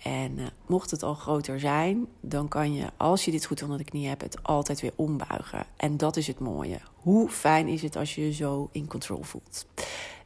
En 0.03 0.39
uh, 0.39 0.47
mocht 0.67 0.91
het 0.91 1.03
al 1.03 1.15
groter 1.15 1.61
zijn, 1.61 2.07
dan 2.21 2.49
kan 2.49 2.75
je, 2.75 2.87
als 2.97 3.25
je 3.25 3.31
dit 3.31 3.45
goed 3.45 3.63
onder 3.63 3.79
de 3.79 3.85
knie 3.85 4.09
hebt, 4.09 4.23
het 4.23 4.43
altijd 4.43 4.81
weer 4.81 4.93
ombuigen. 4.95 5.67
En 5.77 5.97
dat 5.97 6.17
is 6.17 6.27
het 6.27 6.39
mooie. 6.39 6.79
Hoe 6.95 7.29
fijn 7.29 7.69
is 7.69 7.83
het 7.83 7.97
als 7.97 8.15
je 8.15 8.25
je 8.25 8.33
zo 8.33 8.69
in 8.73 8.87
control 8.87 9.23
voelt? 9.23 9.67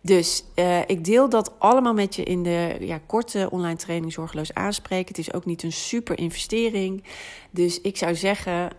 Dus 0.00 0.44
uh, 0.54 0.88
ik 0.88 1.04
deel 1.04 1.28
dat 1.28 1.58
allemaal 1.58 1.94
met 1.94 2.14
je 2.14 2.22
in 2.22 2.42
de 2.42 2.76
ja, 2.80 3.00
korte 3.06 3.48
online 3.50 3.76
training 3.76 4.12
Zorgeloos 4.12 4.54
Aanspreken. 4.54 5.08
Het 5.08 5.18
is 5.18 5.32
ook 5.32 5.44
niet 5.44 5.62
een 5.62 5.72
super 5.72 6.18
investering. 6.18 7.04
Dus 7.50 7.80
ik 7.80 7.96
zou 7.96 8.14
zeggen, 8.14 8.70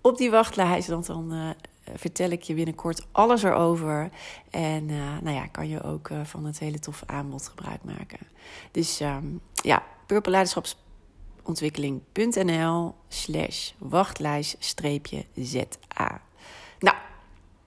op 0.00 0.16
die 0.16 0.30
wachtlijst, 0.30 0.88
want 0.88 1.06
dan 1.06 1.32
uh, 1.32 1.48
vertel 1.94 2.30
ik 2.30 2.42
je 2.42 2.54
binnenkort 2.54 3.06
alles 3.12 3.42
erover. 3.42 4.10
En 4.50 4.86
nou 5.22 5.30
ja, 5.30 5.46
kan 5.46 5.68
je 5.68 5.82
ook 5.82 6.10
van 6.22 6.44
het 6.44 6.58
hele 6.58 6.78
toffe 6.78 7.06
aanbod 7.06 7.48
gebruik 7.48 7.84
maken. 7.84 8.18
Dus 8.70 9.00
um, 9.00 9.40
ja, 9.52 9.82
purpleleiderschapsontwikkeling.nl 10.06 12.94
slash 13.08 13.70
wachtlijst-za. 13.78 16.20
Nou, 16.78 16.96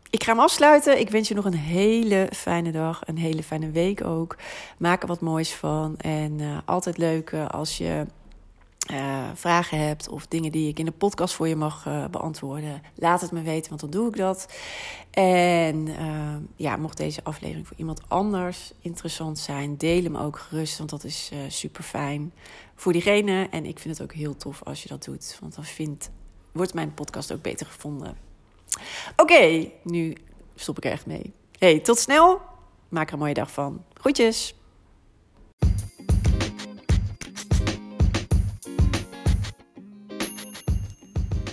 ik 0.10 0.24
ga 0.24 0.32
hem 0.32 0.40
afsluiten. 0.40 1.00
Ik 1.00 1.10
wens 1.10 1.28
je 1.28 1.34
nog 1.34 1.46
een 1.46 1.54
hele 1.54 2.30
fijne 2.34 2.72
dag, 2.72 3.02
een 3.06 3.18
hele 3.18 3.44
fijne 3.44 3.72
week 3.72 4.04
ook. 4.04 4.36
Maak 4.78 5.02
er 5.02 5.08
wat 5.08 5.22
moois 5.22 5.54
van. 5.54 5.98
En 5.98 6.40
uh, 6.40 6.58
altijd 6.66 6.98
leuk 6.98 7.34
als 7.34 7.78
je 7.78 8.06
uh, 8.92 9.24
vragen 9.34 9.80
hebt 9.80 10.10
of 10.10 10.28
dingen 10.28 10.52
die 10.52 10.68
ik 10.68 10.80
in 10.80 10.86
de 10.86 10.92
podcast 10.92 11.34
voor 11.34 11.48
je 11.48 11.56
mag 11.56 11.86
uh, 11.86 12.06
beantwoorden, 12.06 12.82
laat 12.96 13.22
het 13.22 13.32
me 13.32 13.42
weten, 13.42 13.70
want 13.70 13.82
dan 13.82 13.90
doe 13.90 14.08
ik 14.08 14.16
dat. 14.16 14.54
En 15.12 15.88
uh, 15.88 16.36
ja, 16.56 16.76
mocht 16.76 16.98
deze 16.98 17.24
aflevering 17.24 17.68
voor 17.68 17.78
iemand 17.78 18.02
anders 18.08 18.72
interessant 18.82 19.40
zijn, 19.40 19.78
deel 19.78 20.04
hem 20.04 20.18
ook 20.18 20.40
gerust, 20.40 20.78
want 20.78 20.90
dat 20.90 21.04
is 21.04 21.32
super 21.48 21.84
fijn 21.84 22.34
voor 22.76 22.92
diegene. 22.92 23.48
En 23.52 23.66
ik 23.66 23.80
vind 23.80 23.98
het 23.98 24.10
ook 24.10 24.16
heel 24.16 24.36
tof 24.36 24.64
als 24.64 24.84
je 24.84 24.90
dat 24.90 25.04
doet, 25.04 25.38
want 25.42 25.56
dan 25.56 25.64
vindt, 25.64 26.10
wordt 26.52 26.74
mijn 26.74 26.94
podcast 26.94 27.32
ook 27.32 27.42
beter 27.42 27.66
gevonden. 27.66 28.18
Oké, 29.16 29.70
nu 29.84 30.16
stop 30.56 30.78
ik 30.78 30.86
er 30.86 30.92
echt 30.92 31.06
mee. 31.06 31.34
Hey, 31.60 31.80
tot 31.80 32.00
snel. 32.00 32.42
Maak 32.90 33.08
er 33.08 33.14
een 33.14 33.20
mooie 33.20 33.34
dag 33.34 33.52
van. 33.52 33.84
Groetjes. 33.94 34.57